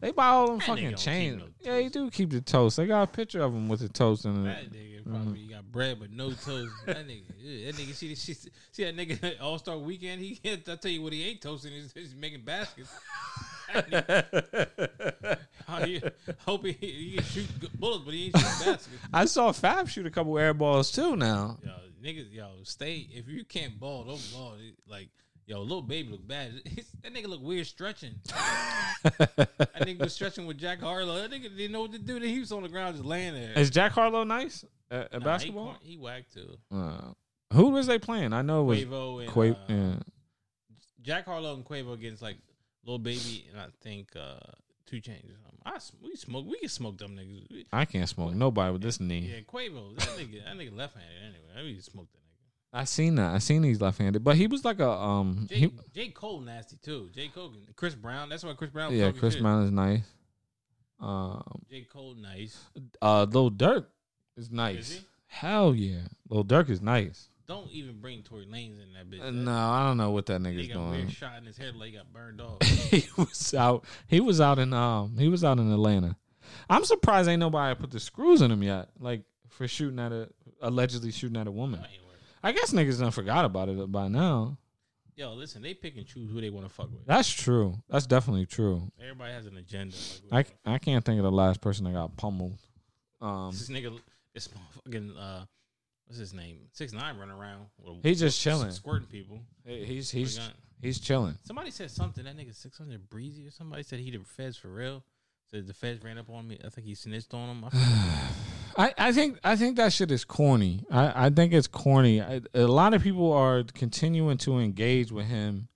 [0.00, 1.38] They buy all them That fucking chains.
[1.38, 2.76] no yeah, they do keep the toast.
[2.76, 4.70] They got a picture of him with the toast in it.
[4.70, 5.22] That nigga Mm-hmm.
[5.24, 6.72] probably got bread but no toast.
[6.86, 8.34] That nigga, that nigga see, see,
[8.72, 10.20] see that nigga All Star Weekend.
[10.20, 11.72] He, I tell you what, he ain't toasting.
[11.72, 12.90] He's, he's making baskets.
[13.72, 15.38] Nigga-
[15.68, 16.02] I he-
[16.40, 17.46] hope he, he can shoot
[17.80, 18.88] bullets, but he ain't shooting baskets.
[19.12, 21.16] I saw Fab shoot a couple air balls too.
[21.16, 21.72] Now Yo,
[22.04, 23.06] niggas, yo, stay.
[23.10, 24.54] If you can't ball, don't ball.
[24.86, 25.08] Like,
[25.46, 26.52] yo, Lil Baby look bad.
[27.02, 28.14] that nigga look weird stretching.
[29.02, 31.16] that nigga was stretching with Jack Harlow.
[31.16, 32.20] That nigga didn't know what to do.
[32.20, 33.52] Then he was on the ground just laying there.
[33.56, 35.64] is Jack Harlow nice at, at Nah, basketball?
[35.66, 36.56] corn- He, whacked too.
[36.70, 37.12] Uh,
[37.52, 38.32] who was they playing?
[38.32, 39.98] I know it was Quavo and uh, yeah.
[41.02, 42.36] Jack Harlow and Quavo against like
[42.84, 44.38] Lil Baby and I think uh
[44.86, 45.58] two or something.
[45.64, 46.46] I we smoke.
[46.46, 47.50] We can smoke them niggas.
[47.50, 49.30] We- I can't smoke nobody with this knee.
[49.32, 49.96] yeah, Quavo.
[49.96, 50.44] That nigga.
[50.44, 51.68] That nigga left handed anyway.
[51.68, 52.80] We can smoke that nigga.
[52.80, 53.34] I seen that.
[53.34, 55.46] I seen he's left handed, but he was like a um.
[55.48, 57.10] J, He, J Cole nasty too.
[57.14, 58.28] J Cole, Chris Brown.
[58.30, 58.94] That's why Chris Brown.
[58.94, 59.36] yeah, Chris.
[59.36, 60.02] Brown is nice.
[61.00, 62.58] Um, J Cole nice.
[63.02, 63.86] uh, Lil Durk
[64.36, 64.78] is nice.
[64.78, 65.00] Is he?
[65.26, 67.28] Hell yeah, Lil Durk is nice.
[67.48, 69.22] Don't even bring Tory Lanez in that bitch.
[69.26, 71.08] Uh, no, I don't know what that He nigga's got a weird doing.
[71.10, 72.62] shot in his head like he got burned off.
[72.62, 73.84] he was out.
[74.06, 75.16] He was out in um.
[75.18, 76.16] He was out in Atlanta.
[76.70, 78.90] I'm surprised ain't nobody put the screws in him yet.
[79.00, 80.28] Like for shooting at a
[80.60, 81.80] allegedly shooting at a woman.
[81.80, 82.16] That ain't work.
[82.42, 84.58] I guess niggas done forgot about it by now.
[85.14, 87.04] Yo, listen, they pick and choose who they want to fuck with.
[87.06, 87.76] That's true.
[87.90, 88.90] That's definitely true.
[89.00, 89.94] Everybody has an agenda.
[90.30, 92.58] Like, I, I can't think of the last person that got pummeled.
[93.20, 93.98] Um, this nigga,
[94.34, 95.44] this motherfucking uh,
[96.06, 96.58] what's his name?
[96.72, 97.66] Six nine running around.
[97.78, 98.70] With He's just chilling.
[98.70, 99.40] squirting people.
[99.64, 101.36] he's he's We he's chilling.
[101.44, 102.24] Somebody said something.
[102.24, 105.04] That nigga six hundred breezy or somebody said he the feds for real.
[105.50, 106.58] Said the feds ran up on me.
[106.64, 107.64] I think he snitched on him.
[107.64, 108.28] I.
[108.74, 110.84] I, I think I think that shit is corny.
[110.90, 112.22] I, I think it's corny.
[112.22, 115.68] I, a lot of people are continuing to engage with him.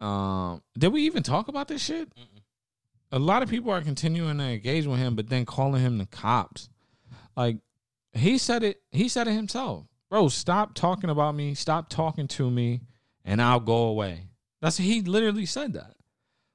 [0.00, 2.08] Um, did we even talk about this shit?
[2.10, 2.42] Mm-mm.
[3.12, 6.06] A lot of people are continuing to engage with him, but then calling him the
[6.06, 6.68] cops.
[7.36, 7.58] Like
[8.12, 8.80] he said it.
[8.90, 10.28] He said it himself, bro.
[10.28, 11.54] Stop talking about me.
[11.54, 12.80] Stop talking to me,
[13.24, 14.28] and I'll go away.
[14.62, 15.94] That's he literally said that.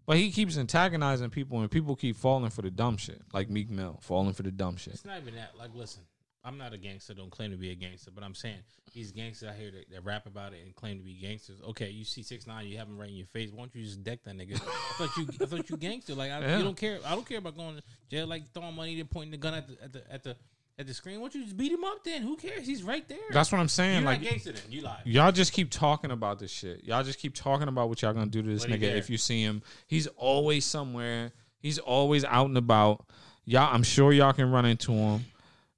[0.08, 3.70] But he keeps antagonizing people, and people keep falling for the dumb shit, like Meek
[3.70, 4.96] Mill falling for the dumb shit.
[4.96, 5.52] It's not even that.
[5.58, 6.02] Like, listen,
[6.44, 7.14] I'm not a gangster.
[7.14, 8.58] Don't claim to be a gangster, but I'm saying
[8.94, 11.62] these gangsters out here that, that rap about it and claim to be gangsters.
[11.70, 13.52] Okay, you see six nine, you have him right in your face.
[13.52, 14.56] Why don't you just deck that nigga?
[14.56, 16.16] I thought you, I thought you gangster.
[16.16, 16.58] Like, I, Yeah.
[16.58, 16.98] you don't care.
[17.06, 18.26] I don't care about going to jail.
[18.26, 20.36] Like throwing money, then pointing the gun at the at the at the
[20.80, 21.20] at the screen.
[21.20, 22.04] Why don't you just beat him up?
[22.04, 22.66] Then who cares?
[22.66, 23.18] He's right there.
[23.32, 24.02] That's what I'm saying.
[24.02, 24.52] You're like gangster.
[24.52, 25.02] Then you lie.
[25.06, 26.84] y'all just keep talking about this shit.
[26.84, 29.18] Y'all just keep talking about what y'all gonna do to this What nigga if you
[29.18, 29.62] see him.
[29.88, 31.32] He's always somewhere.
[31.60, 33.06] He's always out and about.
[33.46, 35.26] Y'all, I'm sure y'all can run into him,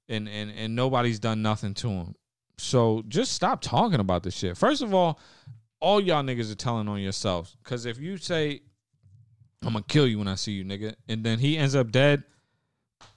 [0.08, 2.14] and and and nobody's done nothing to him.
[2.56, 4.56] So just stop talking about this shit.
[4.56, 5.18] First of all,
[5.80, 7.56] all y'all niggas are telling on yourselves.
[7.64, 8.62] Cause if you say,
[9.62, 12.22] "I'm gonna kill you when I see you, nigga," and then he ends up dead,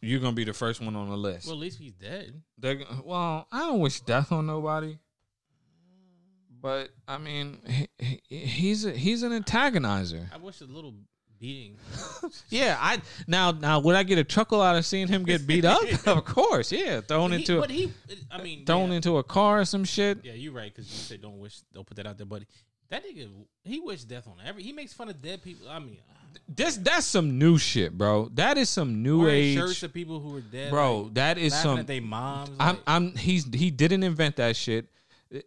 [0.02, 1.48] you're gonna be the first one on the list.
[1.48, 2.42] Well, at least he's dead.
[2.58, 4.98] They're, well, I don't wish death on nobody,
[6.62, 10.26] but I mean, he, he, he's a, he's an antagonizer.
[10.34, 10.94] I wish a little
[11.40, 11.78] beating.
[12.50, 15.66] Yeah, I now now would I get a chuckle out of seeing him get beat
[15.66, 15.82] up?
[16.08, 17.92] of course, yeah, thrown He- into but he,
[18.32, 18.96] I mean, thrown yeah.
[18.98, 20.20] into a car or some shit.
[20.24, 22.26] Yeah, you're right because you said don't wish, don't put that out there.
[22.26, 22.44] But
[22.90, 23.30] that nigga,
[23.64, 24.64] he wished death on every.
[24.64, 25.70] He makes fun of dead people.
[25.70, 26.00] I mean,
[26.48, 28.30] This that's some new shit, bro.
[28.34, 31.02] That is some new wearing shirts age, of people who were dead, bro.
[31.02, 31.80] like, That is some.
[31.80, 32.52] at their moms.
[32.60, 34.88] I'm like- I'm he's he didn't invent that shit.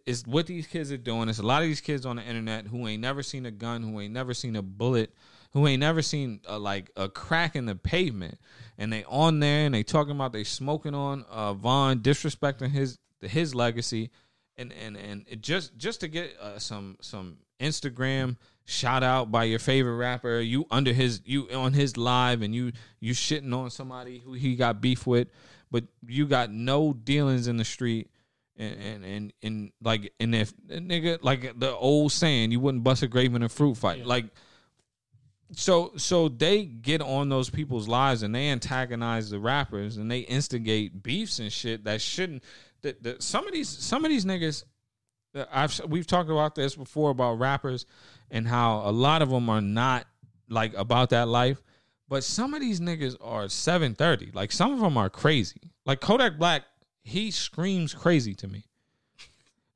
[0.05, 1.27] It's what these kids are doing.
[1.27, 3.81] It's a lot of these kids on the internet who ain't never seen a gun,
[3.81, 5.11] who ain't never seen a bullet,
[5.53, 8.37] who ain't never seen a, like a crack in the pavement,
[8.77, 12.99] and they on there and they talking about they smoking on uh, Von, disrespecting his
[13.21, 14.11] his legacy,
[14.55, 19.45] and and and it just just to get uh, some some Instagram shout out by
[19.45, 23.69] your favorite rapper, you under his you on his live and you you shitting on
[23.69, 25.27] somebody who he got beef with,
[25.69, 28.09] but you got no dealings in the street.
[28.57, 33.01] And, and and and like and if nigga like the old saying you wouldn't bust
[33.01, 34.05] a grape in a fruit fight.
[34.05, 34.25] Like
[35.53, 40.19] so so they get on those people's lives and they antagonize the rappers and they
[40.19, 42.43] instigate beefs and shit that shouldn't
[42.81, 44.63] that, that some of these some of these niggas
[45.33, 47.85] that I've we've talked about this before about rappers
[48.31, 50.07] and how a lot of them are not
[50.49, 51.61] like about that life.
[52.07, 55.71] But some of these niggas are 730 like some of them are crazy.
[55.85, 56.63] Like Kodak Black
[57.03, 58.65] he screams crazy to me.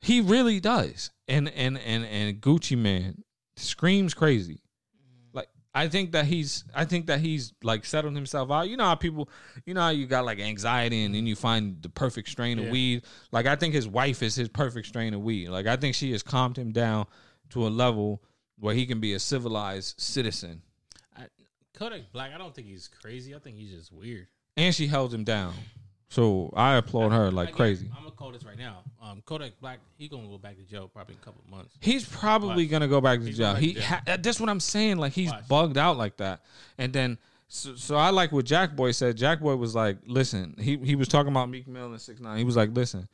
[0.01, 1.11] He really does.
[1.27, 3.23] And and and and Gucci Mane
[3.55, 4.61] screams crazy.
[5.33, 8.69] Like I think that he's I think that he's like settled himself out.
[8.69, 9.29] You know how people
[9.65, 12.67] you know how you got like anxiety and then you find the perfect strain of
[12.69, 13.03] weed.
[13.31, 15.49] Like I think his wife is his perfect strain of weed.
[15.49, 17.07] Like I think she has calmed him down
[17.51, 18.21] to a level
[18.59, 20.61] where he can be a civilized citizen.
[21.17, 21.25] I,
[21.73, 22.31] Kodak Black.
[22.33, 23.35] I don't think he's crazy.
[23.35, 24.27] I think he's just weird.
[24.57, 25.53] And she held him down.
[26.09, 27.89] So I applaud her like Again, crazy.
[27.95, 28.83] I'm gonna call this right now.
[29.01, 29.79] Um, Kodak Black.
[29.97, 31.75] He gonna go back to jail probably in a couple of months.
[31.81, 32.71] He's probably Watch.
[32.71, 33.53] gonna go back to He's jail.
[33.53, 33.89] back He to jail.
[34.07, 34.97] ha- that's what I'm saying.
[34.97, 35.47] Like he's Watch.
[35.47, 36.41] bugged out like that.
[36.77, 39.17] And then so, so I like what Jackboy said.
[39.17, 42.37] Jackboy was like, "Listen, he he was talking about Meek Mill and Six Nine.
[42.37, 43.07] He was like, "Listen,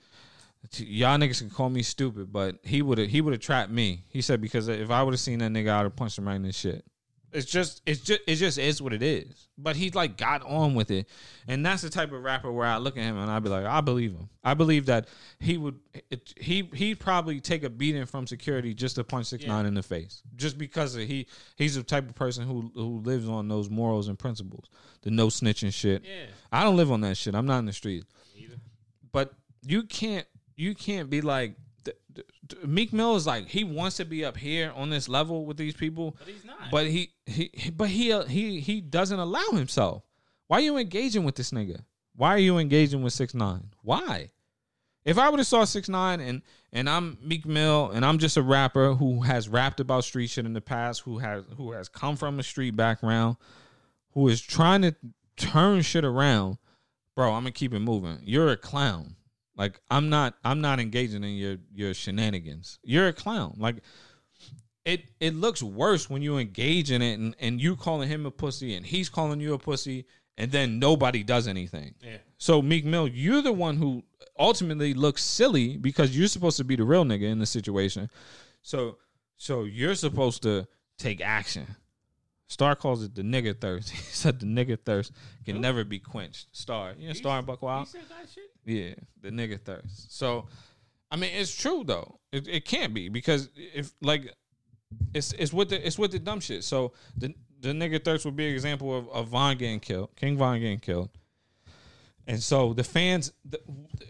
[0.78, 4.06] y'all niggas can call me stupid, but he would have he would have trapped me."
[4.10, 6.36] He said because if I would have seen that nigga, I'd have punched him right
[6.36, 6.86] in the shit.
[7.34, 9.48] It's just it's just it just is what it is.
[9.58, 11.08] But he like got on with it,
[11.48, 13.66] and that's the type of rapper where I look at him and I'd be like,
[13.66, 14.30] I believe him.
[14.44, 15.08] I believe that
[15.40, 19.46] he would it, he he'd probably take a beating from security just to punch six
[19.46, 23.00] nine in the face, just because of he he's the type of person who who
[23.00, 24.70] lives on those morals and principles,
[25.04, 26.04] the no snitching shit.
[26.04, 26.26] Yeah.
[26.52, 27.34] I don't live on that shit.
[27.34, 28.04] I'm not in the street.
[28.36, 28.56] Either.
[29.14, 29.34] But
[29.64, 30.28] you can't
[30.62, 31.56] you can't be like
[31.86, 35.10] th- th- th- Meek Mill is like he wants to be up here on this
[35.10, 36.72] level with these people, But he's not.
[36.72, 40.04] but he he he- but he uh, he he doesn't allow himself.
[40.48, 41.82] Why are you engaging with this nigga?
[42.16, 43.72] Why are you engaging with six nine?
[43.82, 44.30] Why?
[45.04, 46.42] If I would have saw six nine and
[46.72, 50.46] and I'm Meek Mill and I'm just a rapper who has rapped about street shit
[50.46, 53.38] in the past, who has who has come from a street background,
[54.12, 54.96] who is trying to
[55.38, 56.58] turn shit around,
[57.16, 58.20] bro, I'm gonna keep it moving.
[58.24, 59.16] You're a clown.
[59.62, 62.80] Like I'm not I'm not engaging in your your shenanigans.
[62.82, 63.58] You're a clown.
[63.60, 63.76] Like
[64.86, 68.32] it it looks worse when you engage in it and, and you calling him a
[68.32, 71.94] pussy and he's calling you a pussy and then nobody does anything.
[72.02, 72.18] yeah.
[72.40, 74.02] So Meek Mill, you're the one who
[74.40, 78.10] ultimately looks silly because you're supposed to be the real nigga in the situation.
[78.64, 78.98] So
[79.38, 81.68] so you're supposed to take action.
[82.48, 83.92] Star calls it the nigga thirst.
[83.96, 85.12] He said the nigga thirst
[85.46, 86.48] can never be quenched.
[86.52, 88.51] Star, you know Star and Buc He said that shit.
[88.66, 90.16] Yeah, the nigga thirst.
[90.18, 90.48] So,
[91.10, 92.20] I mean, it's true though.
[92.32, 94.34] It, it can't be because if like,
[95.14, 96.64] it's it's with the it's with the dumb shit.
[96.64, 100.38] So the the nigga thirst would be an example of, of Von getting killed, King
[100.38, 101.10] Von getting killed,
[102.28, 103.60] and so the fans the,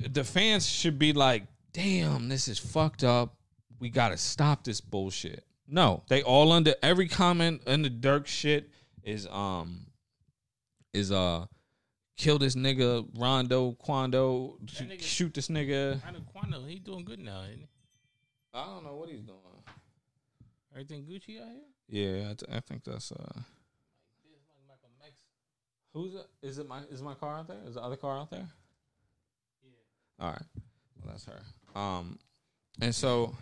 [0.10, 1.44] the fans should be like,
[1.74, 3.36] damn, this is fucked up.
[3.80, 5.46] We gotta stop this bullshit.
[5.68, 8.70] No, they all under every comment under Durk shit
[9.04, 9.88] is um
[10.94, 11.46] is uh
[12.22, 16.00] kill this nigga Rondo Quando sh- nigga- shoot this nigga.
[16.08, 16.64] I Quando.
[16.66, 17.42] He doing good now.
[17.44, 17.68] Ain't he?
[18.54, 19.38] I don't know what he's doing.
[20.74, 21.62] Everything Gucci out here.
[21.90, 23.42] Yeah, I, th- I think that's uh.
[25.94, 27.58] Who's is it my is my car out there?
[27.68, 28.48] Is the other car out there?
[29.62, 30.26] Yeah.
[30.26, 30.42] All right.
[31.04, 31.42] Well, that's her.
[31.80, 32.18] Um,
[32.82, 33.36] and so,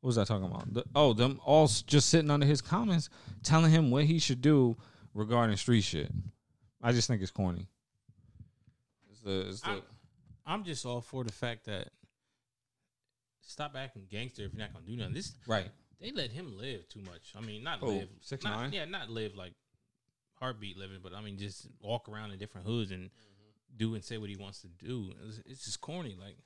[0.00, 0.72] what was I talking about?
[0.72, 3.08] The, oh, them all s- just sitting under his comments,
[3.42, 4.76] telling him what he should do
[5.12, 6.08] regarding street shit.
[6.82, 7.66] I just think it's corny.
[9.10, 9.82] It's the, it's the, I'm,
[10.46, 11.88] I'm just all for the fact that
[13.42, 15.14] stop acting gangster if you're not gonna do nothing.
[15.14, 15.68] This right.
[16.00, 17.32] they let him live too much.
[17.36, 18.72] I mean, not Who, live 6ix9ine?
[18.72, 19.52] Yeah, not live like
[20.34, 23.10] heartbeat living, but I mean, just walk around in different hoods and
[23.76, 25.12] do and say what he wants to do.
[25.26, 26.16] It's, it's just corny.
[26.18, 26.36] Like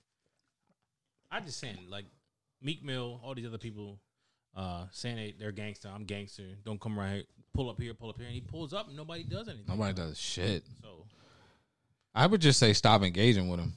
[1.30, 2.06] I just saying, like
[2.60, 3.98] Meek Mill, all these other people
[4.56, 5.88] uh, saying they, they're gangster.
[5.94, 6.44] I'm gangster.
[6.64, 7.22] Don't come right here.
[7.54, 7.94] Pull up here.
[7.94, 8.26] Pull up here.
[8.26, 9.66] And he pulls up, and nobody does anything.
[9.68, 10.64] Nobody does shit.
[10.82, 11.06] So
[12.14, 13.74] I would just say stop engaging with him.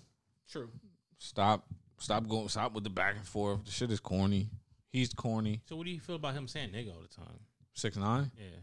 [0.49, 0.69] true.
[1.17, 1.65] Stop.
[1.99, 2.49] Stop going.
[2.49, 3.63] Stop with the back and forth.
[3.65, 4.49] The shit is corny.
[4.91, 5.61] He's corny.
[5.65, 7.39] So what do you feel about him saying nigga all the time?
[7.73, 8.31] Six nine.
[8.37, 8.59] Yeah.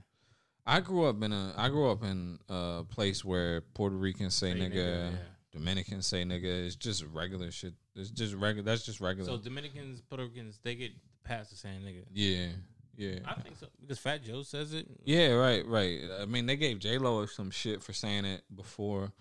[0.65, 1.55] I grew up in a.
[1.57, 5.19] I grew up in a place where Puerto Ricans say, Say nigga, nigga, yeah.
[5.53, 6.67] Dominicans say nigga.
[6.67, 7.75] It's just regular shit.
[7.97, 8.65] It's just regular.
[8.65, 9.29] That's just regular.
[9.29, 10.93] So Dominicans, Puerto Ricans, they get
[11.25, 12.05] past the saying nigga.
[12.13, 12.49] yeah,
[12.97, 14.87] yeah, I think so because Fat Joe says it.
[15.05, 15.33] yeah.
[15.33, 16.01] Right, right.
[16.21, 19.13] I mean, they gave J Lo some shit for saying it before,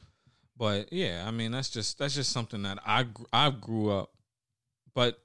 [0.57, 1.23] but yeah.
[1.27, 4.11] I mean, that's just that's just something that I gr- I grew up.
[4.93, 5.19] But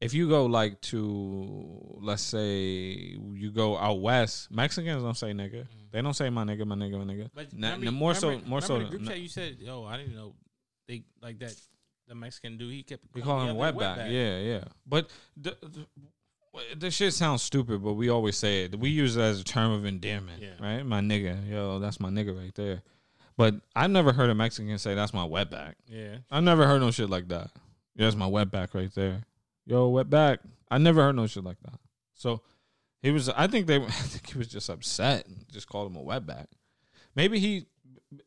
[0.00, 5.60] if you go like to let's say you go out west, Mexicans don't say nigga.
[5.62, 5.66] Mm.
[5.92, 7.30] They don't say my nigga, my nigga, my nigga.
[7.32, 8.78] But Na- remember- more so, remember- more so.
[8.80, 10.34] the group chat you said, "Yo, I didn't know
[10.88, 11.54] they like that."
[12.08, 14.10] The Mexican dude, he kept We call him the a other wetback.
[14.10, 14.64] Yeah, yeah.
[14.84, 15.86] But the, the,
[16.76, 18.78] the shit sounds stupid, but we always say it.
[18.78, 20.54] We use it as a term of endearment, Yeah.
[20.60, 20.84] right?
[20.84, 22.82] My nigga, yo, that's my nigga right there.
[23.36, 25.74] But I've never heard a Mexican say that's my wetback.
[25.86, 27.50] Yeah, I've never heard no shit like that.
[27.94, 29.22] Yeah, that's my wetback right there.
[29.64, 30.38] Yo, wetback.
[30.70, 31.78] I never heard no shit like that.
[32.14, 32.42] So
[33.00, 33.28] he was.
[33.30, 33.76] I think they.
[33.82, 36.46] I think he was just upset and just called him a wetback.
[37.16, 37.66] Maybe he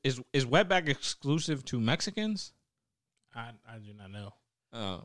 [0.04, 0.20] is.
[0.34, 2.54] Is wetback exclusive to Mexicans?
[3.36, 4.34] I I do not know.
[4.74, 5.00] Uh,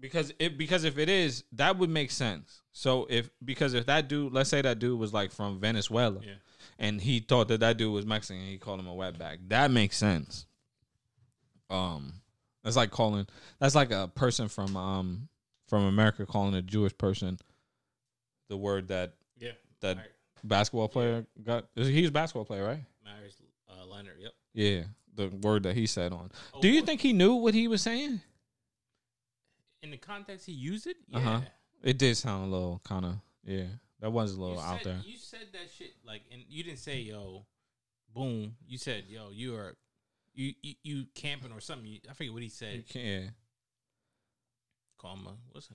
[0.00, 2.62] because it because if it is, that would make sense.
[2.72, 6.34] So if because if that dude, let's say that dude was like from Venezuela, Yeah,
[6.78, 9.38] and he thought that that dude was Mexican, he called him a wetback.
[9.48, 10.46] That makes sense.
[11.68, 12.14] Um,
[12.64, 13.26] that's like calling.
[13.58, 15.28] That's like a person from um
[15.68, 17.38] from America calling a Jewish person
[18.50, 19.52] the word that yeah.
[19.80, 19.96] that
[20.44, 21.66] basketball player got.
[21.74, 22.84] He's a basketball player, right?
[23.02, 23.40] Meyers
[23.70, 24.16] uh, Leonard.
[24.20, 24.32] Yep.
[24.52, 24.82] Yeah,
[25.14, 26.30] the word that he said on.
[26.52, 28.20] Oh, Do you think he knew what he was saying?
[29.82, 30.96] In the context he used it?
[31.08, 31.18] Yeah.
[31.18, 31.40] Uh-huh.
[31.82, 33.14] It did sound a little kind of
[33.44, 33.64] yeah.
[34.00, 34.98] That was a little out there.
[35.04, 37.44] You said that shit like, and you didn't say yo,
[38.14, 38.54] boom.
[38.66, 39.74] You said yo, you are.
[40.34, 41.86] You, you you camping or something?
[41.86, 42.74] You, I forget what he said.
[42.76, 42.92] You said.
[43.02, 43.30] can't.
[44.98, 45.74] Call him a what's her?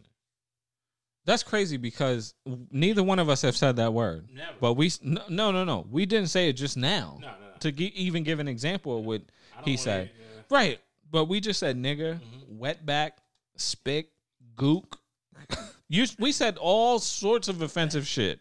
[1.26, 2.34] That's crazy because
[2.72, 4.28] neither one of us have said that word.
[4.34, 4.52] Never.
[4.62, 5.86] But we no no no no.
[5.92, 7.18] We didn't say it just now.
[7.20, 7.72] No, no, no.
[7.72, 9.24] To even give an example of what
[9.64, 10.12] he said.
[10.18, 10.42] yeah.
[10.50, 10.80] Right.
[11.12, 12.64] But we just said nigger, Mm-hmm.
[12.64, 13.12] wetback,
[13.58, 14.10] spick,
[14.56, 14.98] gook.
[15.90, 18.40] you we said all sorts of offensive shit.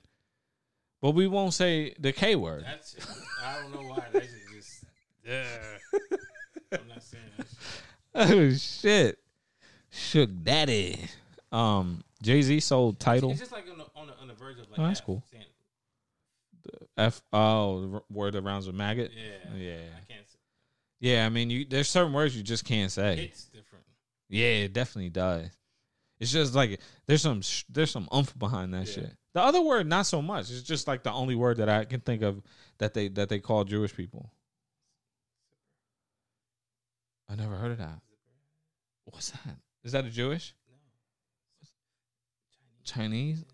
[1.03, 2.65] But we won't say the K word.
[2.65, 2.97] That's.
[3.45, 4.05] I don't know why.
[4.13, 4.85] That shit just.
[5.27, 5.45] Yeah.
[6.73, 7.47] I'm not saying that.
[7.47, 8.39] Shit.
[8.39, 9.19] Oh shit.
[9.91, 10.99] Shook daddy.
[11.53, 13.31] Um Jay Z sold Tidal.
[13.33, 14.79] It's just like on the, on the, on the verge of like.
[14.81, 15.23] Oh, that's F, cool.
[15.31, 15.45] saying-
[16.97, 19.11] F oh the word that rounds with maggot.
[19.15, 19.57] yeah.
[19.59, 19.75] Yeah.
[19.75, 20.39] I can't say.
[21.01, 23.25] Yeah, I mean you there's certain words you just can't say.
[23.31, 23.74] It's different.
[24.35, 25.49] Yeah, it definitely does.
[26.19, 28.93] It's just like there's some sh- there's some umph behind that Yeah.
[28.95, 29.17] shit.
[29.33, 30.51] The other word, not so much.
[30.51, 32.43] It's just like the only word that I can think of
[32.79, 34.33] that they that they call Jewish people.
[37.29, 38.01] I never heard of that.
[39.05, 39.57] What's that?
[39.85, 40.53] Is that a Jewish?
[42.83, 43.45] Chinese?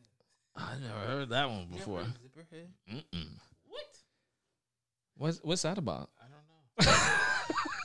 [0.57, 2.01] I never heard that one before.
[2.03, 2.69] Zipperhead?
[2.91, 3.29] Mm-mm.
[3.69, 3.99] What?
[5.17, 6.11] What's what's that about?
[6.19, 6.93] I don't know.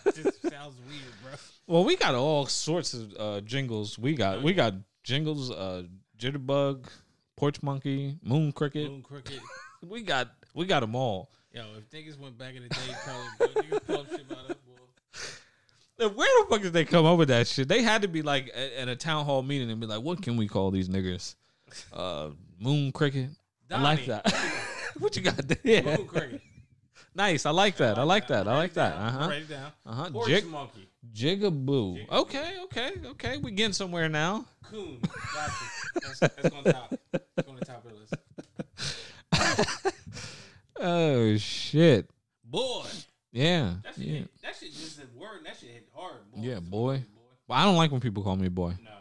[0.06, 1.32] just sounds weird, bro.
[1.68, 3.98] Well, we got all sorts of uh, jingles.
[3.98, 5.84] We got we got jingles, uh,
[6.18, 6.86] jitterbug,
[7.36, 8.90] porch monkey, moon cricket.
[8.90, 9.40] Moon cricket.
[9.88, 11.30] We got we got them all.
[11.54, 16.44] Yo, if niggas went back in the day, probably niggas probably shit about us, Where
[16.44, 17.68] the fuck did they come up with that shit?
[17.68, 20.38] They had to be like at, a town hall meeting and be like, "What can
[20.38, 21.36] we call these niggers?"
[21.94, 23.30] Uh, moon cricket.
[23.72, 24.32] I like that.
[25.00, 25.84] what you got there?
[25.84, 26.42] Moon cricket.
[27.16, 27.46] Nice.
[27.46, 27.98] I like that.
[27.98, 28.48] I like that.
[28.48, 28.96] I like that.
[28.98, 29.28] Uh huh.
[29.30, 29.72] Write it down.
[29.86, 30.10] Uh huh.
[30.12, 30.90] Porch Jig monkey.
[31.14, 32.10] jigaboo.
[32.12, 32.54] Okay.
[32.66, 32.92] Okay.
[33.06, 33.38] Okay.
[33.38, 34.46] We getting somewhere now.
[34.64, 35.00] Coon.
[35.02, 35.54] Gotcha.
[35.94, 36.94] That's, that's on top.
[37.12, 38.14] That's on the top of the list.
[40.78, 42.10] Oh shit.
[42.44, 42.84] Boy.
[43.32, 43.76] Yeah.
[43.84, 44.14] That shit, Yeah.
[44.20, 45.40] hit, that shit just a word.
[45.46, 46.30] That shit hit hard.
[46.34, 46.42] Boy.
[46.42, 46.94] Yeah, boy.
[46.96, 47.06] word,
[47.48, 48.74] But I don't like when people call me boy.
[48.84, 48.92] No.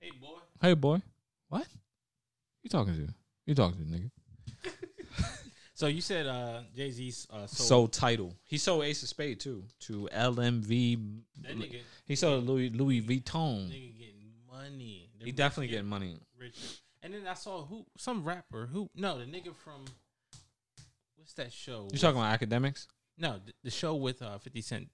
[0.00, 0.38] Hey, boy.
[0.62, 1.02] Hey boy.
[1.48, 1.66] What?
[2.62, 3.12] You talking to?
[3.46, 4.10] You talking to nigga?
[5.76, 8.32] So you said uh, Jay Z's uh, sold, Sold Tidal.
[8.44, 10.98] He sold Ace of Spade too to LMV.
[11.42, 13.68] that nigga, He sold Louis Louis Vuitton.
[13.68, 15.10] nigga getting money.
[15.22, 16.16] He definitely getting money.
[16.38, 16.54] richer.
[17.02, 19.84] And then I saw who some rapper who no the nigga from
[21.16, 21.88] what's that show?
[21.92, 22.86] You talking about Akademiks?
[23.18, 24.88] no the, the show with uh, Fifty Cent.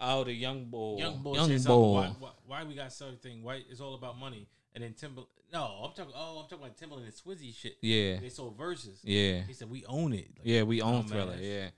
[0.00, 0.98] Oh, the young boy.
[0.98, 1.92] Young boy, Young boy.
[1.92, 3.42] Why, why, why we got certain thing?
[3.42, 4.48] Why it's all about money?
[4.74, 5.22] And then Timber.
[5.52, 6.12] No, I'm talking.
[6.16, 7.76] Oh, I'm talking about Timbaland and Swizzy shit.
[7.82, 8.20] Yeah.
[8.20, 8.98] They sold Verzuz.
[9.02, 9.40] Yeah.
[9.46, 10.28] He said we own it.
[10.38, 11.06] Like, Yeah, we own.
[11.08, 11.36] Triller.
[11.40, 11.68] Yeah.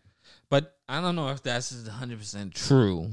[0.51, 3.11] But I don't know if that's 100% true.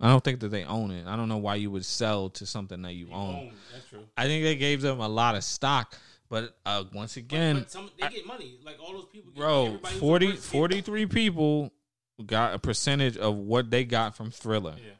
[0.00, 1.06] I don't think that they own it.
[1.06, 3.34] I don't know why you would sell to something that you own.
[3.36, 3.52] own.
[3.72, 4.00] That's true.
[4.16, 5.94] I think they gave them a lot of stock,
[6.28, 8.58] but uh, once again, but some they get money.
[8.64, 9.30] Like all those people.
[9.30, 11.72] Get, bro, everybody 40, a verse get- 43 people
[12.26, 14.74] got a percentage of what they got from Triller.
[14.76, 14.92] Yeah.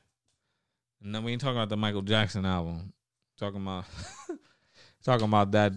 [1.03, 2.93] And then we ain't talking about the Michael Jackson album.
[3.39, 3.85] Talking about
[5.05, 5.73] talking about that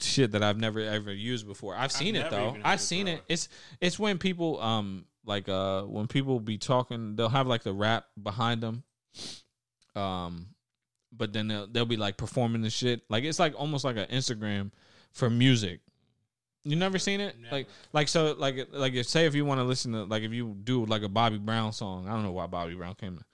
[0.00, 1.76] shit that I've never ever used before.
[1.76, 2.56] I've seen it though.
[2.64, 3.22] I've seen it.
[3.28, 3.48] It's
[3.80, 8.06] it's when people um like uh when people be talking, they'll have like the rap
[8.20, 8.82] behind them.
[9.94, 10.48] Um
[11.12, 13.02] but then they'll they'll be like performing the shit.
[13.08, 14.72] Like it's like almost like an Instagram
[15.12, 15.80] for music.
[16.64, 17.36] You never seen it?
[17.40, 17.56] Never.
[17.56, 20.32] Like like so like like if say if you want to listen to like if
[20.32, 22.08] you do like a Bobby Brown song.
[22.08, 23.24] I don't know why Bobby Brown came to,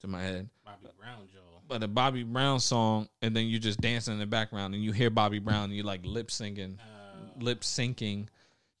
[0.00, 1.40] to my head Bobby Brown, Joe.
[1.68, 4.92] But a Bobby Brown song, and then you just dancing in the background, and you
[4.92, 8.28] hear Bobby Brown, and you like lip syncing, Uh, lip syncing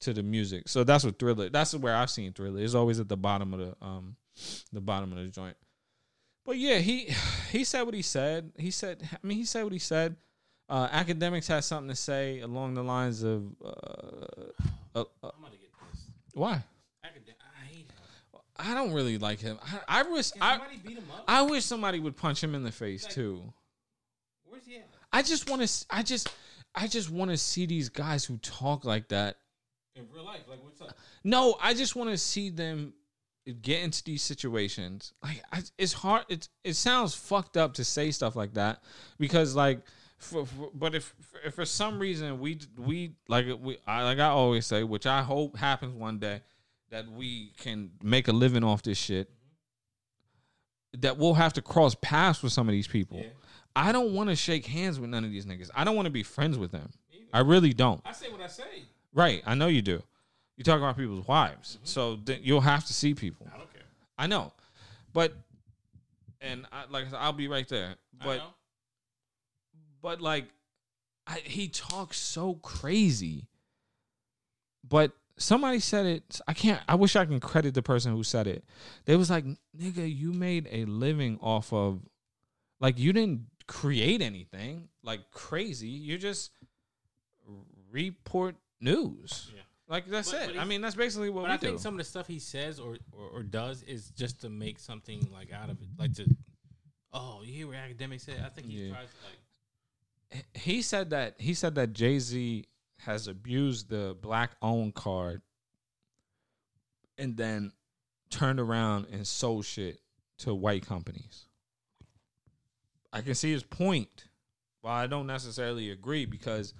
[0.00, 0.68] to the music.
[0.68, 1.50] So that's what Triller.
[1.50, 2.60] That's where I've seen Triller.
[2.60, 4.16] It's always at the bottom of the um,
[4.72, 5.56] the bottom of the joint.
[6.46, 7.10] But yeah, he
[7.52, 8.52] he said what he said.
[8.56, 10.16] He said, I mean, he said what he said.
[10.68, 13.68] Uh, Akademiks has something to say along the lines of uh,
[14.94, 16.06] uh, uh, I'm gonna get this.
[16.34, 16.62] why
[17.04, 17.22] I could.
[17.28, 18.40] I hate him.
[18.58, 19.58] I don't really like him.
[19.62, 21.24] I, I wish I somebody beat him up?
[21.28, 23.52] I wish somebody would punch him in the face Like- too.
[24.44, 24.88] Where's he at?
[25.12, 25.86] I just want to.
[25.90, 26.28] I just.
[26.74, 29.36] I just want to see these guys who talk like that.
[29.96, 30.96] In real life, like what's up?
[31.24, 32.92] No, I just want to see them
[33.62, 35.12] get into these situations.
[35.22, 36.24] Like I, it's hard.
[36.28, 38.82] It it sounds fucked up to say stuff like that
[39.18, 39.80] because like.
[40.18, 44.26] For, for, but if, if for some reason we we like we I, like I
[44.26, 46.40] always say, which I hope happens one day,
[46.90, 49.30] that we can make a living off this shit.
[50.94, 53.18] That we'll have to cross paths with some of these people.
[53.18, 53.26] Yeah.
[53.76, 55.70] I don't want to shake hands with none of these niggas.
[55.74, 56.90] I don't want to be friends with them.
[57.32, 58.00] I really don't.
[58.04, 58.64] I say what I say.
[59.12, 59.42] Right.
[59.46, 60.02] I know you do.
[60.56, 61.76] You talk about people's wives.
[61.76, 61.84] Mm-hmm.
[61.84, 63.46] So then you'll have to see people.
[63.54, 63.82] I don't care.
[64.18, 64.52] I know.
[65.12, 65.34] But
[66.40, 67.94] and I, like I said, I'll be right there.
[68.20, 68.44] I But know.
[70.02, 70.46] but like
[71.26, 73.46] I, he talks so crazy.
[74.88, 76.40] But somebody said it.
[76.46, 76.80] I can't.
[76.88, 78.64] I wish I can credit the person who said it.
[79.06, 79.44] They was like,
[79.76, 82.00] "Nigga, you made a living off of,
[82.80, 85.88] like, you didn't create anything like crazy.
[85.88, 86.50] You just
[87.90, 89.50] report news.
[89.54, 89.62] Yeah.
[89.88, 90.46] Like that's But- it.
[90.54, 91.66] but I mean, that's basically what But we I do.
[91.68, 94.78] think some of the stuff he says or, or or does is just to make
[94.78, 96.26] something like out of it, like to.
[97.12, 98.34] Oh, you hear what Akademiks say?
[98.44, 98.90] I think he Yeah.
[98.92, 99.16] tries to
[100.36, 100.46] like.
[100.54, 102.66] he said that he said that Jay Z
[103.00, 105.42] has abused the black owned card
[107.16, 107.72] and then
[108.30, 110.00] turned around and sold shit
[110.38, 111.46] to white companies.
[113.12, 114.26] I can see his point,
[114.82, 116.74] but I don't necessarily agree because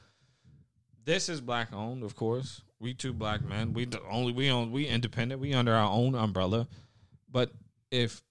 [1.04, 2.62] this is black owned, of course.
[2.80, 3.72] We two black men.
[3.72, 5.40] We the only we own we independent.
[5.40, 6.68] We under our own umbrella.
[7.30, 7.50] But
[7.90, 8.22] if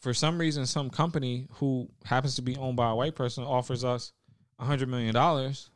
[0.00, 3.84] for some reason some company who happens to be owned by a white person offers
[3.84, 4.12] us
[4.58, 5.70] a hundred million dollars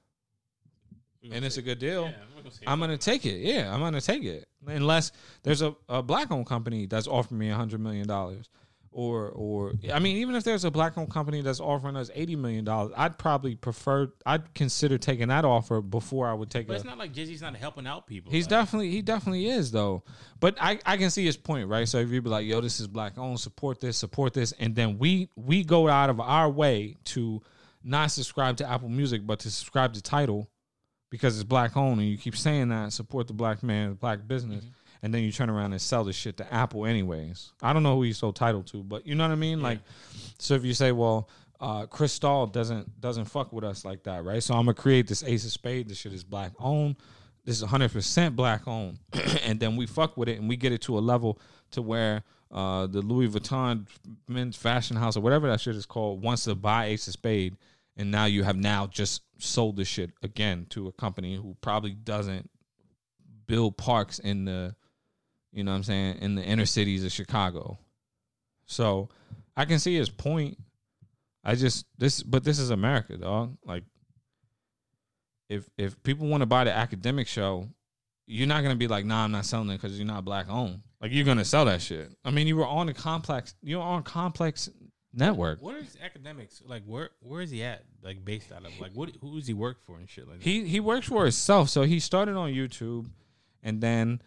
[1.32, 2.12] and it's a good deal, Yeah,
[2.42, 3.40] gonna I'm gonna take it.
[3.40, 4.46] Yeah, I'm gonna take it.
[4.66, 5.12] Unless
[5.42, 8.48] there's a, a black owned company that's offering me a hundred million dollars.
[8.96, 12.36] Or or I mean, even if there's a black owned company that's offering us eighty
[12.36, 16.74] million dollars, I'd probably prefer I'd consider taking that offer before I would take But
[16.74, 18.30] a it's not like Jay Z's not helping out people.
[18.30, 20.04] He's like, definitely he definitely is though.
[20.38, 21.88] But I, I can see his point, right?
[21.88, 24.76] So if you be like, yo, this is black owned, support this, support this, and
[24.76, 27.42] then we we go out of our way to
[27.82, 30.48] not subscribe to Apple Music, but to subscribe to Tidal
[31.14, 34.26] because it's black owned and you keep saying that, support the black man, the black
[34.26, 34.64] business,
[35.00, 37.52] and then you turn around and sell the shit to Apple anyways.
[37.62, 39.62] I don't know who you sold Tidal to, but you know what I mean?
[39.62, 39.78] Like
[40.40, 41.28] so if you say, well,
[41.60, 44.42] uh, Cristal doesn't doesn't fuck with us like that, right?
[44.42, 45.88] So I'm gonna create this Ace of Spade.
[45.88, 46.96] This shit is black owned.
[47.44, 48.98] This is 100 percent black owned,
[49.44, 51.38] and then we fuck with it and we get it to a level
[51.70, 53.86] to where uh, the Louis Vuitton
[54.26, 57.56] men's fashion house or whatever that shit is called wants to buy Ace of Spade,
[57.96, 61.92] and now you have now just sold this shit again to a company who probably
[61.92, 62.50] doesn't
[63.46, 64.74] build parks in the,
[65.52, 67.78] you know what I'm saying, in the inner cities of Chicago.
[68.66, 69.08] So
[69.56, 70.58] I can see his point.
[71.44, 73.56] I just this, but this is America, dog.
[73.64, 73.84] Like,
[75.50, 77.68] if if people want to buy the academic show,
[78.26, 80.80] you're not gonna be like, nah, I'm not selling it because you're not black owned.
[81.02, 82.10] Like, you're gonna sell that shit.
[82.24, 83.54] I mean, you were on the complex.
[83.62, 84.70] You're on complex
[85.16, 85.62] network.
[85.62, 86.82] What is Akademiks like?
[86.86, 87.84] Where where is he at?
[88.02, 89.10] Like based out of like what?
[89.20, 90.44] Who does he work for and shit like that?
[90.44, 91.68] He he works for himself.
[91.68, 93.06] So he started on YouTube,
[93.62, 94.20] and then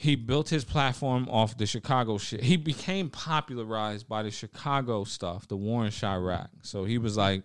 [0.00, 2.42] he built his platform off the Chicago shit.
[2.42, 6.48] He became popularized by the Chicago stuff, the war in Chiraq.
[6.62, 7.42] So he was like,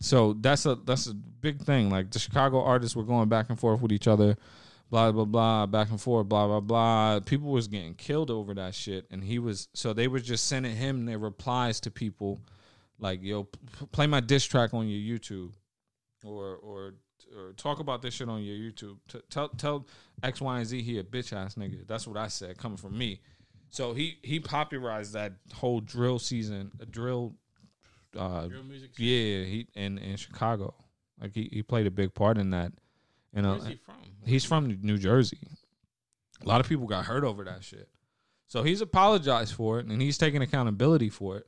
[0.00, 1.90] so that's a that's a big thing.
[1.90, 4.38] Like the Chicago artists were going back and forth with each other,
[4.90, 7.20] blah blah blah, back and forth, blah blah blah.
[7.20, 10.74] People was getting killed over that shit, and he was so they were just sending
[10.76, 12.40] him their replies to people,
[12.98, 15.52] like yo, p- play my diss track on your YouTube
[16.24, 16.94] or or
[17.36, 18.96] or talk about this shit on your YouTube.
[19.08, 19.86] T- tell tell
[20.22, 21.86] X, Y, and Z he a bitch ass nigga.
[21.86, 23.20] That's what I said coming from me.
[23.70, 27.34] So he he popularized that whole drill season, a drill.
[28.18, 28.90] Uh, music.
[28.96, 30.74] yeah, he in in Chicago,
[31.20, 32.72] like he, he played a big part in that.
[33.34, 33.94] You know, Where's he from?
[34.24, 35.38] he's from New Jersey.
[36.42, 37.88] A lot of people got hurt over that shit.
[38.46, 41.46] So he's apologized for it and he's taking accountability for it.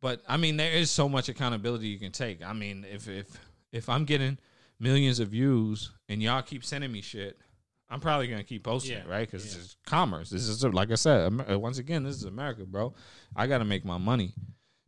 [0.00, 2.42] But I mean, there is so much accountability you can take.
[2.44, 3.26] I mean, if if
[3.72, 4.38] if I'm getting
[4.80, 7.38] millions of views and y'all keep sending me shit,
[7.90, 9.28] I'm probably gonna keep posting it, right?
[9.28, 9.60] Because yeah.
[9.60, 10.30] it's commerce.
[10.30, 11.32] This is like I said.
[11.50, 12.94] Uh, once again, this is America, bro.
[13.34, 14.34] I got to make my money.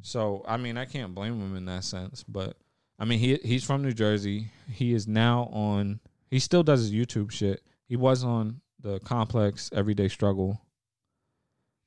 [0.02, 2.24] So I mean, I can't blame him in that sense.
[2.26, 2.56] But
[2.98, 4.50] I mean, he he's from New Jersey.
[4.70, 6.00] He is now on.
[6.30, 7.62] He still does his YouTube shit.
[7.86, 10.60] He was on the Complex Everyday Struggle,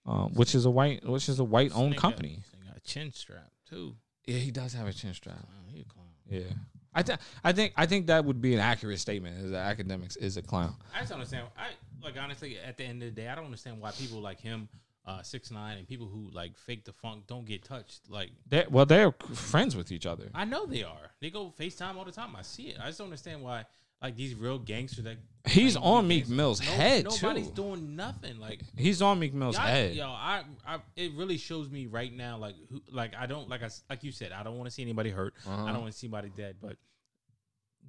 [0.05, 2.39] um, which is a white, which is a white owned company.
[2.67, 3.95] got a chin strap too.
[4.25, 5.39] Yeah, he does have a chin strap.
[5.41, 6.07] Oh, he a clown.
[6.29, 6.53] Yeah,
[6.93, 9.37] I th- I think I think that would be an accurate statement.
[9.45, 10.75] Is that Akademiks is a clown.
[10.93, 11.47] I just understand.
[11.57, 11.69] I
[12.03, 14.67] like honestly, at the end of the day, I don't understand why people like him,
[15.05, 18.09] uh, six nine, and people who like fake the funk don't get touched.
[18.09, 20.29] Like They're, well, they're friends with each other.
[20.33, 21.11] I know they are.
[21.21, 22.35] They go FaceTime all the time.
[22.35, 22.77] I see it.
[22.81, 23.65] I just don't understand why
[24.03, 27.53] like these real gangsters that He's be on Meek Mill's no- head Nobody's too.
[27.53, 28.37] doing nothing.
[28.39, 29.95] Like He's on Meek Mill's y'all- head.
[29.95, 33.63] yo, I, I, it really shows me right now, like, who, like I don't, like
[33.63, 35.33] I, like you said, I don't want to see anybody hurt.
[35.47, 35.65] Uh-huh.
[35.65, 36.57] I don't want to see anybody dead.
[36.61, 36.77] But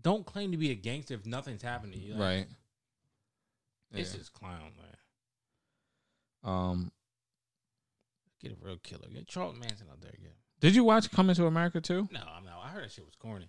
[0.03, 1.99] don't claim to be a gangster if nothing's happening.
[2.01, 2.13] to you.
[2.15, 2.47] Like, Right.
[3.93, 4.21] This Yeah.
[4.23, 4.73] is clown,
[6.43, 6.53] man.
[6.53, 6.93] Um,
[8.43, 9.07] Get a real killer.
[9.13, 10.33] Get Charles Manson out there again.
[10.61, 12.09] did you watch Coming to America too?
[12.13, 12.59] No, I'm not.
[12.65, 13.49] I heard that shit was corny.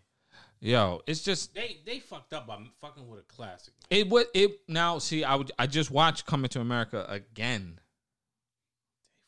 [0.66, 3.76] Yo, it's just They they fucked up by fucking with a classic.
[3.92, 4.10] it.
[4.10, 4.98] What it now?
[4.98, 5.52] See, I would.
[5.60, 7.80] I just watched Coming to America again.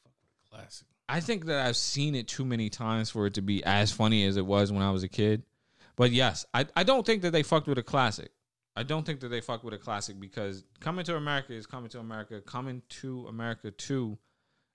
[0.04, 0.88] They fucked with a classic.
[1.08, 4.26] I think that I've seen it too many times for it to be as funny
[4.26, 5.44] as it was when I was a kid.
[5.96, 8.32] But yes, I, I don't think that they fucked with a classic.
[8.76, 11.90] I don't think that they fucked with a classic because Coming to America is Coming
[11.90, 12.42] to America.
[12.42, 14.18] Coming to America 2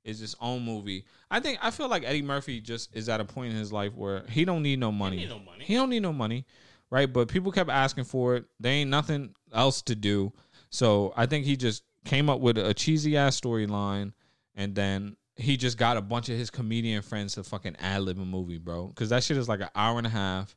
[0.04, 1.04] is his own movie.
[1.30, 3.94] I think I feel like Eddie Murphy just is at a point in his life
[3.94, 5.18] where he don't need no money.
[5.18, 5.64] need no money.
[5.64, 6.44] He don't need no money,
[6.90, 7.10] right?
[7.12, 8.44] But people kept asking for it.
[8.60, 10.32] There ain't nothing else to do.
[10.70, 14.12] So I think he just came up with a cheesy ass storyline,
[14.54, 18.18] and then he just got a bunch of his comedian friends to fucking ad lib
[18.18, 18.88] a movie, bro.
[18.88, 20.56] Because that shit is like an hour and a half,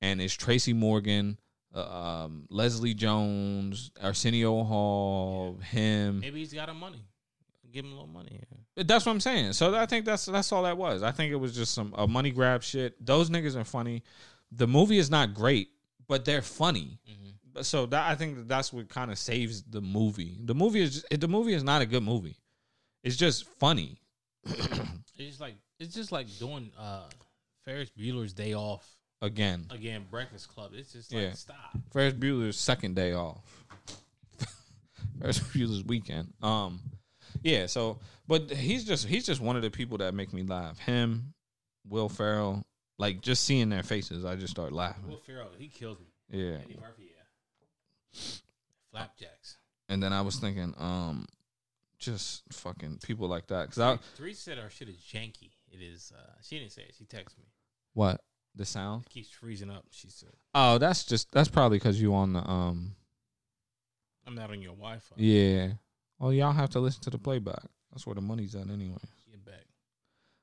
[0.00, 1.38] and it's Tracy Morgan,
[1.74, 6.20] uh, um, Leslie Jones, Arsenio Hall, him.
[6.20, 7.04] Maybe he's got a money.
[7.72, 8.40] Give him a little money.
[8.76, 9.52] That's what I'm saying.
[9.54, 11.02] So I think that's that's all that was.
[11.02, 13.04] I think it was just some a money grab shit.
[13.04, 14.02] Those niggas are funny.
[14.52, 15.68] The movie is not great,
[16.06, 16.98] but they're funny.
[17.08, 17.62] Mm-hmm.
[17.62, 20.38] So that I think that that's what kind of saves the movie.
[20.44, 22.36] The movie is just, the movie is not a good movie.
[23.02, 23.98] It's just funny.
[25.20, 27.08] It's just like it's just like doing uh
[27.64, 28.86] Ferris Bueller's Day Off
[29.20, 30.06] Again, again.
[30.08, 30.70] Breakfast Club.
[30.74, 31.32] It's just like Yeah.
[31.32, 31.76] stop.
[31.92, 33.64] Ferris Bueller's second day off.
[35.20, 36.32] Ferris Bueller's weekend.
[36.40, 36.78] Um,
[37.42, 37.66] yeah.
[37.66, 40.78] So, but he's just he's just one of the people that make me laugh.
[40.78, 41.34] Him,
[41.88, 42.64] Will Ferrell,
[42.98, 45.08] like just seeing their faces, I just start laughing.
[45.08, 46.06] Will Ferrell, he kills me.
[46.30, 46.58] Yeah.
[46.64, 48.20] Eddie Murphy, yeah.
[48.90, 49.56] Flapjacks.
[49.88, 51.26] And then I was thinking, um,
[51.98, 53.68] just fucking people like that.
[53.70, 55.50] Cause I Therese said our shit is janky.
[55.70, 56.12] It is.
[56.16, 56.94] uh She didn't say it.
[56.98, 57.44] She texted me.
[57.94, 58.20] what
[58.54, 59.04] the sound?
[59.06, 59.84] It keeps freezing up.
[59.90, 62.94] She said, Oh, that's just that's probably because you on the um.
[64.26, 65.68] "I'm not on your Wi-Fi." Yeah.
[66.18, 67.62] Well, y'all have to listen to the playback.
[67.90, 68.98] That's where the money's at, anyway.
[69.30, 69.64] Get back.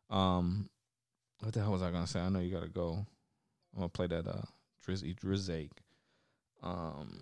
[0.10, 0.70] Um,
[1.40, 2.20] what the hell was I gonna say?
[2.20, 3.06] I know you gotta go.
[3.74, 4.42] I'm gonna play that uh
[4.86, 5.72] Drizzy Drizake.
[6.64, 7.20] Um,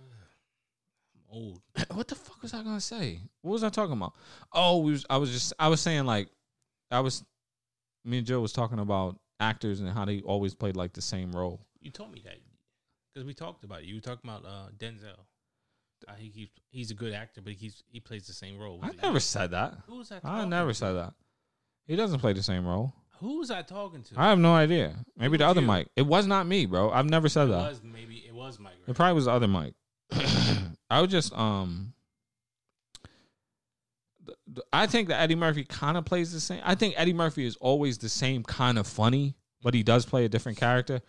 [1.15, 1.61] I'm old.
[1.93, 3.19] what the fuck was I gonna say?
[3.41, 4.13] What was I talking about?
[4.51, 6.29] Oh, we was I was just I was saying like
[6.91, 7.23] I was
[8.05, 11.31] me and Joe was talking about actors and how they always played like the same
[11.31, 11.59] role.
[11.81, 12.37] You told me that
[13.13, 13.85] because we talked about it.
[13.85, 15.19] You were talking about uh, Denzel.
[16.07, 16.51] Uh, he keeps.
[16.69, 17.83] He's a good actor, but he keeps.
[17.91, 18.77] He plays the same role.
[18.79, 19.19] Was I it never you?
[19.19, 19.75] said that.
[19.87, 20.17] Who was I?
[20.17, 20.73] I Talking never to?
[20.75, 21.13] said that.
[21.85, 22.93] He doesn't play the same role.
[23.19, 24.13] Who was I talking to?
[24.17, 24.95] I have no idea.
[25.17, 25.67] Maybe the was other you.
[25.67, 25.87] Mike.
[25.95, 26.89] It was not me, bro.
[26.91, 27.69] I've never said it that.
[27.69, 28.73] was maybe it was Mike.
[28.85, 28.95] It Right?
[28.95, 29.73] probably was the other Mike.
[30.89, 31.93] I would just um.
[34.25, 36.61] th- th- I think that Eddie Murphy kind of plays the same.
[36.63, 40.25] I think Eddie Murphy is always the same kind of funny, but he does play
[40.25, 41.01] a different character.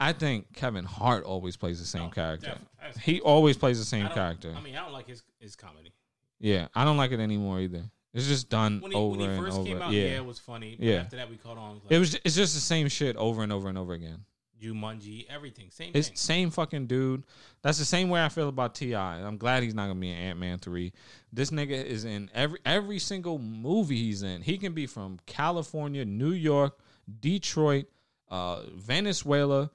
[0.00, 2.58] I think Kevin Hart always plays the same No, character.
[2.94, 4.54] def- He always plays the same don't- character.
[4.56, 5.92] I mean, I don't like his his comedy.
[6.40, 7.90] yeah, I don't like it anymore either.
[8.14, 9.66] It's just done When he, over when he and first over.
[9.68, 10.02] came out, yeah.
[10.04, 10.16] yeah.
[10.16, 10.76] it was funny.
[10.76, 10.94] But Yeah.
[11.00, 11.74] after that, we caught on.
[11.74, 12.14] Like, it was.
[12.24, 14.24] It's just the same shit over and over and over again.
[14.60, 16.16] Jumanji, everything, same It's thing.
[16.16, 17.22] same fucking dude.
[17.62, 19.22] That's the same way I feel about T.I.
[19.24, 20.92] I'm glad he's not gonna be in Ant Man three.
[21.32, 24.42] This nigga is in every every single movie he's in.
[24.42, 26.76] He can be from California, New York,
[27.20, 27.86] Detroit,
[28.30, 29.70] uh, Venezuela.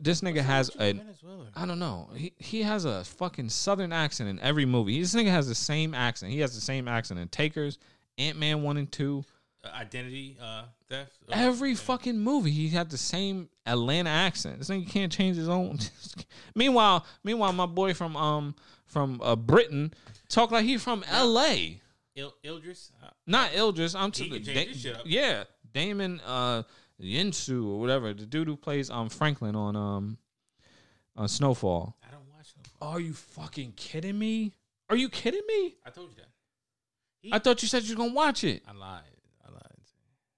[0.00, 1.46] This nigga has a Venezuela.
[1.54, 2.08] I don't know.
[2.14, 5.00] He he has a fucking southern accent in every movie.
[5.00, 6.32] This nigga has the same accent.
[6.32, 7.78] He has the same accent in Takers,
[8.18, 9.24] Ant Man one and two.
[9.64, 11.12] Uh, identity uh, theft.
[11.28, 11.76] Uh, Every yeah.
[11.76, 14.58] fucking movie, he had the same Atlanta accent.
[14.58, 15.78] This nigga can't change his own.
[16.54, 19.92] meanwhile, meanwhile, my boy from um from uh, Britain
[20.28, 21.80] talk like he from L.A.
[22.14, 22.90] Il- Ildris.
[23.02, 23.94] Uh, Not Ildris.
[23.98, 25.02] I'm to He the can change his shit up.
[25.04, 26.62] yeah, Damon uh
[27.00, 30.18] Yinsu or whatever the dude who plays um Franklin on um
[31.16, 31.96] on Snowfall.
[32.06, 32.62] I don't watch them.
[32.80, 34.52] Are you fucking kidding me?
[34.88, 35.76] Are you kidding me?
[35.84, 36.28] I told you that.
[37.20, 38.62] He, I thought you said you were gonna watch it.
[38.68, 39.02] I lied.
[39.46, 39.62] I lied.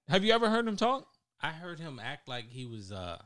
[0.07, 1.07] Have you ever heard him talk?
[1.41, 3.19] I heard him act like he was uh,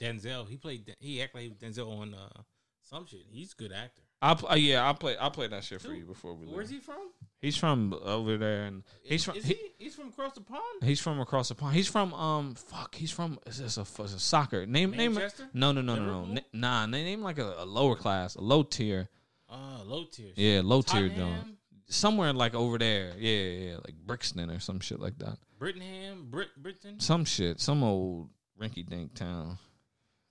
[0.00, 0.48] Denzel.
[0.48, 0.94] He played.
[1.00, 2.42] He act like Denzel on uh,
[2.82, 3.24] some shit.
[3.30, 4.02] He's a good actor.
[4.22, 5.16] I'll pl- uh, yeah, I'll play.
[5.16, 6.54] I'll play that shit for you before we leave.
[6.54, 7.10] Where's he from?
[7.42, 9.84] He's from over there, and he's from Is he- he?
[9.84, 10.62] He's from across the pond.
[10.84, 11.74] he's from across the pond.
[11.74, 12.94] He's from um fuck.
[12.94, 15.14] He's from is this a, is a soccer name name?
[15.14, 15.48] Manchester?
[15.52, 16.40] No no no no no.
[16.52, 19.08] Nah, they name like a, a lower class, a low tier.
[19.50, 20.30] Uh, low tier.
[20.36, 21.08] Yeah, low tier.
[21.08, 23.12] Tottenham, Somewhere like over there.
[23.18, 25.36] Yeah yeah, like Brixton or some shit like that.
[25.58, 27.00] Brittenham, Brit, Britain.
[27.00, 28.30] Some shit, some old
[28.60, 29.58] rinky dink town.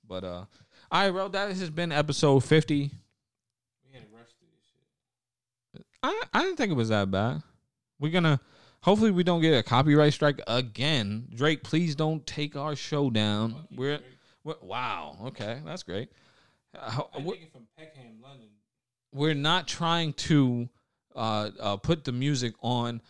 [0.08, 0.46] But uh,
[0.90, 1.28] all right, bro.
[1.28, 2.90] That has been episode fifty.
[3.86, 4.66] We had to rush through this
[5.76, 5.86] shit.
[6.04, 7.44] I I didn't think it was that bad.
[8.00, 8.40] We're gonna
[8.82, 11.28] hopefully we don't get a copyright strike again.
[11.34, 13.68] Drake, please don't take our show down.
[13.76, 14.00] We're,
[14.44, 15.18] we're wow.
[15.26, 16.10] Okay, that's great.
[16.78, 18.48] Uh, we're, from Peckham, London.
[19.14, 20.70] we're not trying to
[21.16, 23.02] uh, uh, put the music on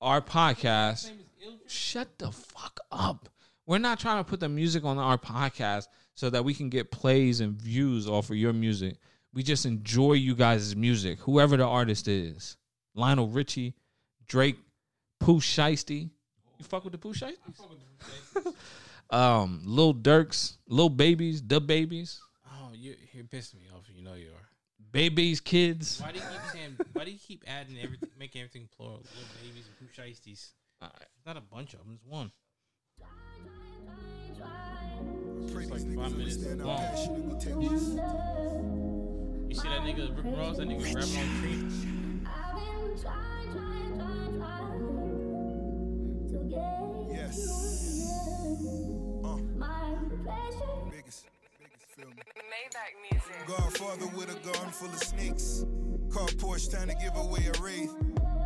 [0.00, 1.02] our podcast.
[1.02, 1.70] His name is Ildris.
[1.70, 3.28] Shut the fuck up.
[3.66, 6.90] We're not trying to put the music on our podcast so that we can get
[6.90, 8.96] plays and views off of your music.
[9.36, 12.56] We just enjoy you guys' music, whoever the artist is.
[12.94, 13.74] Lionel Richie,
[14.26, 14.56] Drake,
[15.20, 16.08] Pooh Shiesty.
[16.58, 17.36] You fuck with the Pooh Shiesty?
[17.54, 18.54] Fuck with the
[19.14, 23.84] Um, Lil Durks, Lil Babies, The Babies, Oh, you you're pissing me off.
[23.94, 24.48] You know you are.
[24.90, 26.00] babies, kids.
[26.00, 26.76] Why do you keep saying?
[26.94, 29.00] Why do you keep adding everything, making everything plural?
[29.00, 30.52] Little babies and pooh shiesties.
[30.80, 31.90] It's not a bunch of them.
[31.92, 32.32] It's one.
[35.52, 39.05] Pray like these five niggas minutes understand how long.
[39.54, 39.54] Passionate we take this.
[39.54, 40.56] You see that nigga Rick Ross?
[40.56, 41.96] That nigga rapping on the.
[47.12, 47.38] Yes.
[49.24, 49.36] Uh,
[50.90, 51.26] biggest,
[51.58, 52.22] biggest, feel me.
[52.36, 53.46] Maybach music.
[53.46, 55.64] Godfather with a garden full of snakes.
[56.12, 57.94] Car Porsche trying to give away a wraith.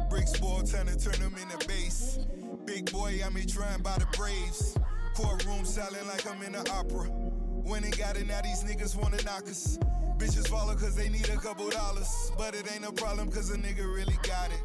[0.09, 2.19] Bricks ball trying to turn them into base.
[2.65, 4.77] Big boy, I'm trying buy the Braves.
[5.15, 7.09] Courtroom silent like I'm in the opera.
[7.09, 9.79] When they got it, now these niggas wanna knock us.
[10.21, 12.31] Bitches follow cause they need a couple dollars.
[12.37, 14.61] But it ain't a problem cause a nigga really got it.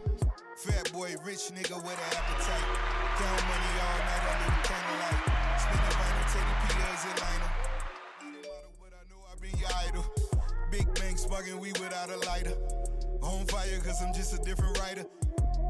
[0.58, 2.68] Fat boy, rich nigga with an appetite.
[3.16, 5.22] Count money all night under the candlelight.
[5.64, 6.56] Spinning vinyl, Teddy.
[8.20, 10.03] No matter what I know, I've been your idol.
[10.72, 12.56] Big bang sparking we without a lighter.
[13.22, 15.06] On fire cause I'm just a different writer.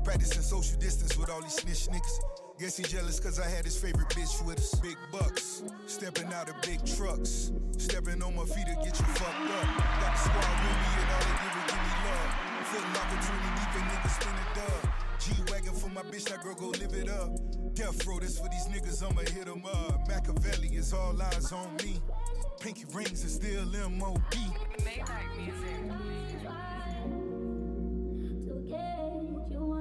[0.06, 2.20] Practicing social distance with all these snitch niggas.
[2.60, 4.76] Guess he jealous cause I had his favorite bitch with us.
[4.76, 7.51] Big bucks, stepping out of big trucks.
[7.78, 9.68] Stepping on my feet to get you fucked up.
[9.99, 12.30] Got the squad with me and all they give is give me love.
[12.70, 14.82] Foot locker 20 deep and niggas spin a dub.
[15.20, 17.30] G-Wagon for my bitch, that girl go live it up.
[17.74, 20.08] Death row, this for these niggas, I'ma hit 'em up.
[20.08, 21.99] Machiavelli is all eyes on me.
[22.60, 24.22] Pinky rings is still MOB.
[24.86, 26.25] Maybach music.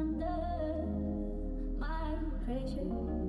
[0.05, 0.85] under
[1.79, 3.24] my pressure.